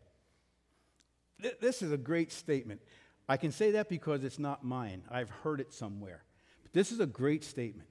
This 1.60 1.82
is 1.82 1.90
a 1.90 1.98
great 1.98 2.30
statement. 2.30 2.80
I 3.28 3.36
can 3.36 3.50
say 3.50 3.72
that 3.72 3.88
because 3.88 4.22
it's 4.22 4.38
not 4.38 4.62
mine. 4.62 5.02
I've 5.10 5.30
heard 5.30 5.60
it 5.60 5.72
somewhere. 5.72 6.22
But 6.62 6.72
this 6.72 6.92
is 6.92 7.00
a 7.00 7.06
great 7.06 7.42
statement. 7.42 7.88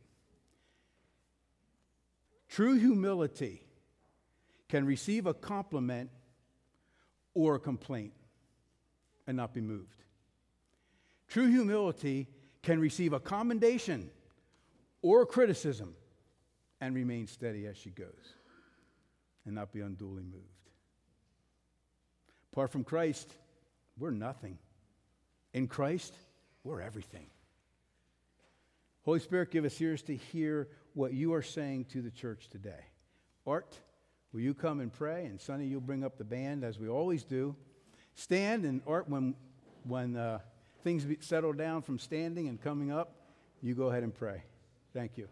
True 2.48 2.76
humility 2.76 3.64
can 4.70 4.86
receive 4.86 5.26
a 5.26 5.34
compliment 5.34 6.10
or 7.34 7.56
a 7.56 7.60
complaint 7.60 8.14
and 9.28 9.36
not 9.36 9.54
be 9.54 9.62
moved. 9.62 10.04
True 11.28 11.48
humility 11.48 12.28
can 12.64 12.80
receive 12.80 13.14
a 13.14 13.20
commendation 13.20 14.10
or 15.02 15.24
a 15.24 15.26
criticism 15.26 15.96
and 16.82 16.96
remain 16.96 17.28
steady 17.28 17.66
as 17.66 17.78
she 17.78 17.90
goes 17.90 18.34
and 19.46 19.56
not 19.56 19.72
be 19.72 19.82
unduly 19.82 20.24
moved. 20.24 20.46
Apart 22.52 22.72
from 22.72 22.84
Christ, 22.84 23.32
we're 23.98 24.12
nothing. 24.12 24.58
In 25.54 25.68
Christ, 25.68 26.16
we're 26.64 26.82
everything. 26.82 27.28
Holy 29.04 29.20
Spirit, 29.20 29.52
give 29.52 29.66
us 29.66 29.80
ears 29.82 30.02
to 30.04 30.16
hear 30.16 30.68
what 30.94 31.14
you 31.14 31.34
are 31.34 31.42
saying 31.42 31.86
to 31.86 32.02
the 32.02 32.12
church 32.12 32.50
today. 32.50 32.86
Art, 33.46 33.76
Will 34.34 34.42
you 34.42 34.54
come 34.54 34.80
and 34.80 34.94
pray? 34.94 35.26
And 35.26 35.40
Sonny, 35.40 35.66
you'll 35.66 35.82
bring 35.82 36.04
up 36.04 36.18
the 36.18 36.24
band 36.24 36.64
as 36.64 36.78
we 36.78 36.88
always 36.88 37.24
do. 37.24 37.56
Stand 38.16 38.66
and 38.66 38.82
Art, 38.86 39.10
when, 39.10 39.34
when 39.84 40.16
uh, 40.16 40.40
things 40.84 41.06
settle 41.22 41.54
down 41.54 41.82
from 41.82 41.98
standing 41.98 42.48
and 42.48 42.62
coming 42.62 42.92
up, 42.92 43.16
you 43.62 43.74
go 43.74 43.88
ahead 43.90 44.04
and 44.04 44.14
pray. 44.14 44.44
Thank 44.94 45.18
you. 45.18 45.28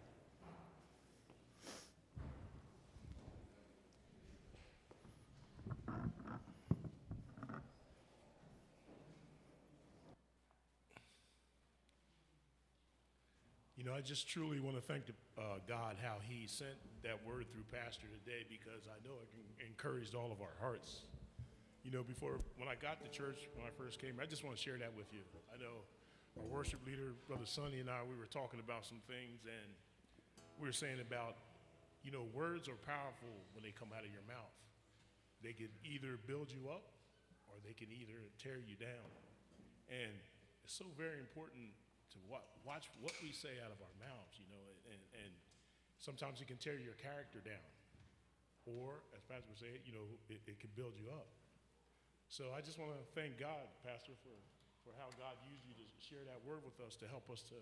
Know, 13.88 13.96
I 13.96 14.04
just 14.04 14.28
truly 14.28 14.60
want 14.60 14.76
to 14.76 14.84
thank 14.84 15.08
the, 15.08 15.16
uh, 15.40 15.64
God 15.64 15.96
how 16.04 16.20
He 16.20 16.44
sent 16.46 16.76
that 17.08 17.16
word 17.24 17.48
through 17.48 17.64
Pastor 17.72 18.12
today 18.20 18.44
because 18.52 18.84
I 18.92 19.00
know 19.08 19.16
it 19.24 19.32
encouraged 19.64 20.12
all 20.12 20.28
of 20.28 20.44
our 20.44 20.56
hearts. 20.60 21.08
You 21.88 21.96
know, 21.96 22.04
before 22.04 22.44
when 22.60 22.68
I 22.68 22.76
got 22.76 23.00
to 23.00 23.08
church 23.08 23.48
when 23.56 23.64
I 23.64 23.72
first 23.72 24.04
came, 24.04 24.20
I 24.20 24.28
just 24.28 24.44
want 24.44 24.60
to 24.60 24.62
share 24.62 24.76
that 24.76 24.92
with 24.92 25.08
you. 25.16 25.24
I 25.48 25.56
know 25.56 25.88
our 26.36 26.44
worship 26.44 26.84
leader, 26.84 27.16
Brother 27.32 27.48
Sonny, 27.48 27.80
and 27.80 27.88
I, 27.88 28.04
we 28.04 28.20
were 28.20 28.28
talking 28.28 28.60
about 28.60 28.84
some 28.84 29.00
things, 29.08 29.48
and 29.48 29.72
we 30.60 30.68
were 30.68 30.76
saying 30.76 31.00
about, 31.00 31.40
you 32.04 32.12
know, 32.12 32.28
words 32.36 32.68
are 32.68 32.76
powerful 32.84 33.32
when 33.56 33.64
they 33.64 33.72
come 33.72 33.96
out 33.96 34.04
of 34.04 34.12
your 34.12 34.26
mouth. 34.28 34.52
They 35.40 35.56
can 35.56 35.72
either 35.88 36.20
build 36.28 36.52
you 36.52 36.68
up 36.68 36.92
or 37.48 37.56
they 37.64 37.72
can 37.72 37.88
either 37.96 38.20
tear 38.36 38.60
you 38.60 38.76
down. 38.76 39.08
And 39.88 40.12
it's 40.68 40.76
so 40.76 40.92
very 41.00 41.24
important 41.24 41.72
to 42.14 42.20
what, 42.28 42.48
watch 42.64 42.88
what 43.04 43.14
we 43.20 43.32
say 43.32 43.60
out 43.64 43.72
of 43.72 43.80
our 43.84 43.96
mouths, 44.00 44.36
you 44.40 44.48
know, 44.48 44.66
and, 44.92 45.02
and 45.24 45.32
sometimes 46.00 46.40
it 46.40 46.48
can 46.48 46.58
tear 46.58 46.80
your 46.80 46.96
character 46.96 47.44
down. 47.44 47.68
Or, 48.68 49.00
as 49.16 49.24
Pastor 49.24 49.56
say, 49.56 49.80
you 49.88 49.96
know, 49.96 50.04
it, 50.28 50.44
it 50.44 50.60
can 50.60 50.72
build 50.76 51.00
you 51.00 51.08
up. 51.08 51.32
So 52.28 52.52
I 52.52 52.60
just 52.60 52.76
want 52.76 52.92
to 52.92 53.04
thank 53.16 53.40
God, 53.40 53.64
Pastor, 53.88 54.12
for, 54.20 54.36
for 54.84 54.92
how 55.00 55.08
God 55.16 55.40
used 55.48 55.64
you 55.64 55.72
to 55.80 55.86
share 56.04 56.24
that 56.28 56.44
word 56.44 56.68
with 56.68 56.76
us 56.84 57.00
to 57.00 57.08
help 57.08 57.32
us 57.32 57.40
to, 57.48 57.60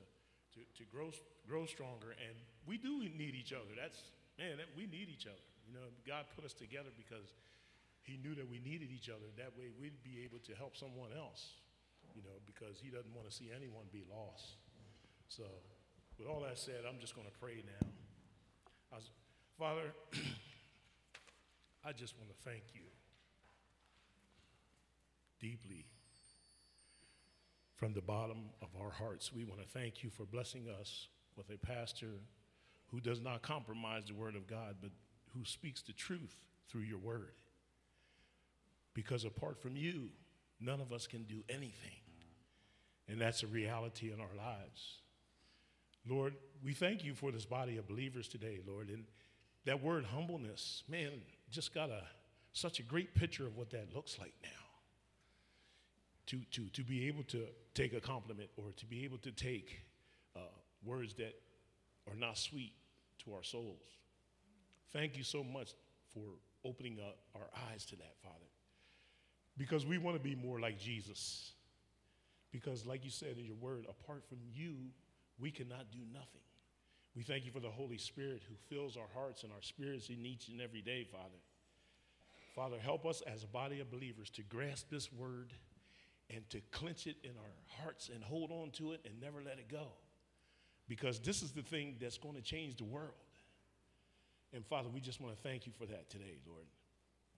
to, 0.58 0.60
to 0.66 0.84
grow, 0.90 1.14
grow 1.46 1.70
stronger. 1.70 2.18
And 2.18 2.34
we 2.66 2.82
do 2.82 3.06
need 3.06 3.38
each 3.38 3.54
other. 3.54 3.70
That's, 3.78 4.02
man, 4.42 4.58
that, 4.58 4.74
we 4.74 4.90
need 4.90 5.14
each 5.14 5.30
other. 5.30 5.46
You 5.70 5.78
know, 5.78 5.86
God 6.06 6.26
put 6.34 6.46
us 6.46 6.58
together 6.58 6.90
because 6.98 7.38
he 8.02 8.18
knew 8.22 8.34
that 8.38 8.50
we 8.50 8.58
needed 8.62 8.90
each 8.90 9.10
other. 9.10 9.30
That 9.38 9.54
way 9.54 9.70
we'd 9.78 10.02
be 10.02 10.26
able 10.26 10.42
to 10.50 10.54
help 10.58 10.74
someone 10.74 11.14
else 11.14 11.62
you 12.16 12.24
know, 12.24 12.40
because 12.46 12.80
he 12.80 12.90
doesn't 12.90 13.14
want 13.14 13.30
to 13.30 13.34
see 13.36 13.52
anyone 13.56 13.86
be 13.92 14.04
lost. 14.10 14.56
So, 15.28 15.44
with 16.18 16.28
all 16.28 16.42
that 16.42 16.58
said, 16.58 16.88
I'm 16.88 17.00
just 17.00 17.16
going 17.16 17.28
to 17.28 17.34
pray 17.40 17.64
now. 17.66 17.88
I 18.92 18.96
was- 18.96 19.12
Father, 19.60 19.94
I 21.86 21.92
just 21.92 22.18
want 22.18 22.30
to 22.30 22.36
thank 22.50 22.64
you 22.74 22.82
deeply 25.40 25.86
from 27.76 27.94
the 27.94 28.02
bottom 28.02 28.50
of 28.62 28.70
our 28.82 28.90
hearts. 28.92 29.34
We 29.34 29.44
want 29.44 29.62
to 29.62 29.68
thank 29.68 30.04
you 30.04 30.10
for 30.10 30.26
blessing 30.26 30.68
us 30.80 31.08
with 31.36 31.50
a 31.50 31.58
pastor 31.58 32.22
who 32.92 33.02
does 33.02 33.22
not 33.22 33.42
compromise 33.42 34.06
the 34.08 34.14
word 34.14 34.36
of 34.36 34.48
God, 34.48 34.76
but 34.82 34.92
who 35.34 35.44
speaks 35.44 35.82
the 35.82 35.94
truth 35.94 36.36
through 36.70 36.82
your 36.84 36.98
word. 37.00 37.34
Because 38.94 39.26
apart 39.26 39.62
from 39.62 39.76
you, 39.76 40.10
none 40.62 40.80
of 40.80 40.94
us 40.94 41.06
can 41.06 41.24
do 41.24 41.44
anything. 41.50 42.05
And 43.08 43.22
that's 43.22 43.44
a 43.44 43.48
reality 43.48 44.12
in 44.12 44.20
our 44.20 44.36
lives. 44.38 45.00
Lord, 46.08 46.34
we 46.64 46.74
thank 46.74 47.04
you 47.04 47.14
for 47.14 47.32
this 47.32 47.46
body 47.46 47.78
of 47.78 47.88
believers 47.88 48.28
today, 48.28 48.60
Lord. 48.68 48.90
And 48.90 49.06
that 49.66 49.82
word 49.82 50.06
humbleness, 50.06 50.84
man, 50.88 51.12
just 51.50 51.74
got 51.74 51.90
a 51.90 52.02
such 52.54 52.80
a 52.80 52.84
great 52.84 53.14
picture 53.14 53.46
of 53.46 53.58
what 53.58 53.70
that 53.72 53.94
looks 53.94 54.18
like 54.18 54.34
now. 54.42 54.50
To, 56.28 56.40
to, 56.52 56.70
to 56.70 56.84
be 56.84 57.08
able 57.08 57.24
to 57.26 57.46
take 57.76 57.94
a 57.94 58.00
compliment 58.00 58.50
or 58.56 58.72
to 58.78 58.86
be 58.86 59.04
able 59.04 59.18
to 59.20 59.32
take 59.32 59.82
uh, 60.36 60.40
words 60.84 61.14
that 61.16 61.36
are 62.10 62.16
not 62.16 62.38
sweet 62.38 62.74
to 63.26 63.34
our 63.34 63.44
souls. 63.44 63.84
Thank 64.92 65.18
you 65.18 65.24
so 65.24 65.44
much 65.44 65.74
for 66.14 66.24
opening 66.64 66.98
up 67.06 67.18
our 67.36 67.48
eyes 67.70 67.86
to 67.88 67.96
that, 67.98 68.16
Father. 68.24 68.36
Because 69.58 69.86
we 69.86 69.98
want 69.98 70.16
to 70.16 70.24
be 70.24 70.36
more 70.36 70.60
like 70.60 70.80
Jesus. 70.80 71.52
Because, 72.56 72.86
like 72.86 73.04
you 73.04 73.12
said 73.12 73.36
in 73.38 73.44
your 73.44 73.58
word, 73.58 73.86
apart 73.90 74.24
from 74.30 74.38
you, 74.54 74.76
we 75.38 75.52
cannot 75.52 75.92
do 75.92 76.00
nothing. 76.14 76.40
We 77.14 77.22
thank 77.22 77.44
you 77.44 77.52
for 77.52 77.60
the 77.60 77.70
Holy 77.70 77.98
Spirit 77.98 78.44
who 78.48 78.56
fills 78.74 78.96
our 78.96 79.10
hearts 79.14 79.44
and 79.44 79.52
our 79.52 79.62
spirits 79.62 80.08
in 80.08 80.26
each 80.26 80.48
and 80.48 80.62
every 80.62 80.82
day, 80.82 81.06
Father. 81.12 81.42
Father, 82.56 82.78
help 82.82 83.06
us 83.06 83.22
as 83.28 83.44
a 83.44 83.48
body 83.48 83.82
of 83.82 83.92
believers 83.92 84.30
to 84.30 84.42
grasp 84.44 84.90
this 84.90 85.12
word 85.12 85.52
and 86.34 86.50
to 86.50 86.62
clench 86.72 87.08
it 87.08 87.18
in 87.26 87.32
our 87.32 87.84
hearts 87.84 88.10
and 88.14 88.24
hold 88.24 88.52
on 88.52 88.72
to 88.72 88.94
it 88.94 89.02
and 89.04 89.20
never 89.20 89.42
let 89.44 89.60
it 89.60 89.68
go. 89.70 89.88
Because 90.88 91.20
this 91.20 91.42
is 91.42 91.52
the 91.52 91.62
thing 91.62 91.98
that's 92.00 92.18
going 92.18 92.36
to 92.36 92.42
change 92.42 92.78
the 92.78 92.86
world. 92.86 93.12
And 94.54 94.66
Father, 94.66 94.88
we 94.88 95.02
just 95.02 95.20
want 95.20 95.36
to 95.36 95.42
thank 95.42 95.66
you 95.66 95.74
for 95.78 95.86
that 95.88 96.10
today, 96.10 96.38
Lord. 96.48 96.68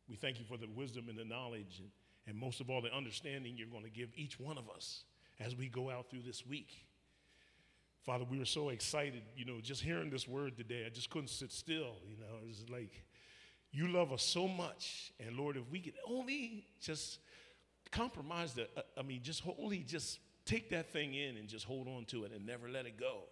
We 0.07 0.15
thank 0.15 0.37
you 0.37 0.45
for 0.45 0.57
the 0.57 0.67
wisdom 0.75 1.09
and 1.09 1.17
the 1.17 1.25
knowledge 1.25 1.79
and, 1.79 1.89
and 2.27 2.37
most 2.37 2.59
of 2.59 2.69
all 2.69 2.81
the 2.81 2.93
understanding 2.93 3.55
you're 3.57 3.67
going 3.67 3.83
to 3.83 3.89
give 3.89 4.09
each 4.15 4.39
one 4.39 4.57
of 4.57 4.69
us 4.69 5.03
as 5.39 5.55
we 5.55 5.67
go 5.69 5.89
out 5.89 6.09
through 6.09 6.23
this 6.23 6.45
week. 6.45 6.85
Father, 8.05 8.25
we 8.29 8.39
were 8.39 8.45
so 8.45 8.69
excited, 8.69 9.21
you 9.35 9.45
know, 9.45 9.59
just 9.61 9.81
hearing 9.81 10.09
this 10.09 10.27
word 10.27 10.57
today. 10.57 10.83
I 10.85 10.89
just 10.89 11.09
couldn't 11.09 11.29
sit 11.29 11.51
still, 11.51 11.95
you 12.07 12.17
know. 12.17 12.37
It 12.41 12.47
was 12.47 12.63
like, 12.69 13.03
you 13.71 13.89
love 13.89 14.13
us 14.13 14.23
so 14.23 14.47
much. 14.47 15.11
And 15.19 15.37
Lord, 15.37 15.57
if 15.57 15.69
we 15.69 15.79
could 15.79 15.95
only 16.07 16.65
just 16.81 17.19
compromise 17.91 18.53
the, 18.53 18.63
uh, 18.77 18.81
I 18.97 19.01
mean, 19.01 19.21
just 19.23 19.43
only 19.59 19.79
just 19.79 20.19
take 20.45 20.69
that 20.69 20.91
thing 20.91 21.13
in 21.13 21.37
and 21.37 21.47
just 21.47 21.65
hold 21.65 21.87
on 21.87 22.05
to 22.05 22.23
it 22.23 22.31
and 22.31 22.45
never 22.45 22.69
let 22.69 22.85
it 22.85 22.97
go. 22.97 23.23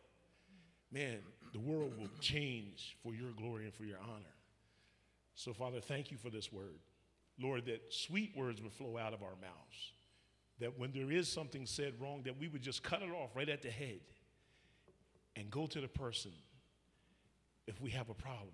Man, 0.92 1.20
the 1.54 1.60
world 1.60 1.94
will 1.98 2.10
change 2.20 2.98
for 3.02 3.14
your 3.14 3.32
glory 3.32 3.66
and 3.66 3.74
for 3.74 3.84
your 3.86 3.98
honor. 4.00 4.36
So, 5.36 5.54
Father, 5.54 5.80
thank 5.80 6.12
you 6.12 6.18
for 6.18 6.30
this 6.30 6.52
word. 6.52 6.80
Lord, 7.40 7.66
that 7.66 7.94
sweet 7.94 8.34
words 8.36 8.62
would 8.62 8.72
flow 8.72 8.98
out 8.98 9.14
of 9.14 9.22
our 9.22 9.36
mouths. 9.42 9.94
That 10.60 10.80
when 10.80 10.92
there 10.92 11.12
is 11.12 11.28
something 11.28 11.66
said 11.66 11.94
wrong, 12.00 12.22
that 12.24 12.40
we 12.40 12.48
would 12.48 12.62
just 12.62 12.82
cut 12.82 13.02
it 13.02 13.12
off 13.12 13.36
right 13.36 13.50
at 13.50 13.62
the 13.62 13.70
head 13.70 14.00
and 15.36 15.52
go 15.52 15.68
to 15.68 15.82
the 15.82 15.88
person 15.88 16.32
if 17.68 17.82
we 17.82 17.90
have 17.92 18.10
a 18.10 18.14
problem 18.14 18.54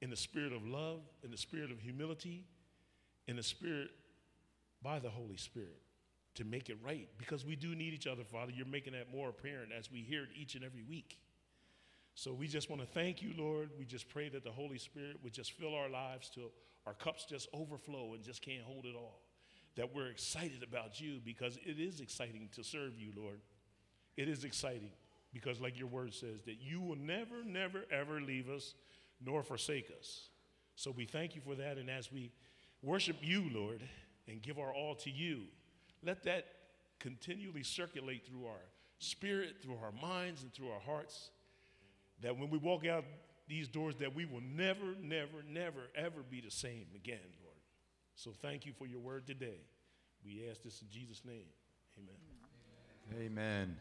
in 0.00 0.10
the 0.10 0.16
spirit 0.16 0.52
of 0.52 0.66
love, 0.66 1.00
in 1.22 1.30
the 1.30 1.36
spirit 1.36 1.70
of 1.70 1.78
humility, 1.80 2.44
in 3.28 3.36
the 3.36 3.42
spirit 3.42 3.90
by 4.82 4.98
the 4.98 5.10
Holy 5.10 5.36
Spirit 5.36 5.80
to 6.34 6.44
make 6.44 6.70
it 6.70 6.78
right 6.84 7.08
because 7.18 7.44
we 7.44 7.56
do 7.56 7.74
need 7.74 7.92
each 7.92 8.06
other, 8.06 8.24
Father. 8.24 8.52
You're 8.54 8.66
making 8.66 8.94
that 8.94 9.12
more 9.12 9.28
apparent 9.28 9.70
as 9.76 9.90
we 9.90 10.00
hear 10.00 10.24
it 10.24 10.30
each 10.34 10.54
and 10.54 10.64
every 10.64 10.82
week. 10.82 11.18
So 12.14 12.32
we 12.32 12.46
just 12.46 12.68
want 12.68 12.82
to 12.82 12.88
thank 12.88 13.22
you, 13.22 13.32
Lord. 13.36 13.70
We 13.78 13.84
just 13.84 14.08
pray 14.08 14.28
that 14.30 14.44
the 14.44 14.50
Holy 14.50 14.78
Spirit 14.78 15.18
would 15.22 15.32
just 15.32 15.52
fill 15.52 15.74
our 15.74 15.88
lives 15.88 16.30
till 16.30 16.50
our 16.86 16.94
cups 16.94 17.24
just 17.24 17.48
overflow 17.52 18.14
and 18.14 18.22
just 18.22 18.42
can't 18.42 18.62
hold 18.62 18.86
it 18.86 18.94
all. 18.96 19.20
That 19.76 19.94
we're 19.94 20.08
excited 20.08 20.62
about 20.62 21.00
you 21.00 21.20
because 21.24 21.56
it 21.64 21.80
is 21.80 22.00
exciting 22.00 22.48
to 22.56 22.64
serve 22.64 22.98
you, 22.98 23.12
Lord. 23.16 23.40
It 24.16 24.28
is 24.28 24.44
exciting 24.44 24.90
because, 25.32 25.60
like 25.60 25.78
your 25.78 25.88
word 25.88 26.12
says, 26.12 26.42
that 26.44 26.60
you 26.60 26.80
will 26.80 26.96
never, 26.96 27.42
never, 27.44 27.84
ever 27.90 28.20
leave 28.20 28.50
us 28.50 28.74
nor 29.24 29.42
forsake 29.42 29.90
us. 29.98 30.28
So 30.76 30.90
we 30.90 31.06
thank 31.06 31.34
you 31.34 31.40
for 31.40 31.54
that. 31.54 31.78
And 31.78 31.88
as 31.88 32.12
we 32.12 32.32
worship 32.82 33.16
you, 33.22 33.48
Lord, 33.54 33.80
and 34.28 34.42
give 34.42 34.58
our 34.58 34.74
all 34.74 34.94
to 34.96 35.10
you, 35.10 35.42
let 36.04 36.24
that 36.24 36.46
continually 36.98 37.62
circulate 37.62 38.26
through 38.26 38.46
our 38.46 38.60
spirit, 38.98 39.56
through 39.62 39.78
our 39.82 39.92
minds, 40.02 40.42
and 40.42 40.52
through 40.52 40.70
our 40.70 40.80
hearts. 40.80 41.30
That 42.22 42.38
when 42.38 42.50
we 42.50 42.58
walk 42.58 42.86
out 42.86 43.04
these 43.52 43.68
doors, 43.68 43.96
that 43.96 44.14
we 44.14 44.24
will 44.24 44.40
never, 44.40 44.96
never, 45.02 45.44
never, 45.46 45.90
ever 45.94 46.22
be 46.30 46.40
the 46.40 46.50
same 46.50 46.86
again, 46.94 47.18
Lord. 47.44 47.58
So 48.14 48.32
thank 48.40 48.64
you 48.64 48.72
for 48.72 48.86
your 48.86 49.00
word 49.00 49.26
today. 49.26 49.60
We 50.24 50.48
ask 50.50 50.62
this 50.62 50.80
in 50.80 50.88
Jesus' 50.88 51.22
name. 51.22 51.44
Amen. 51.98 53.26
Amen. 53.26 53.76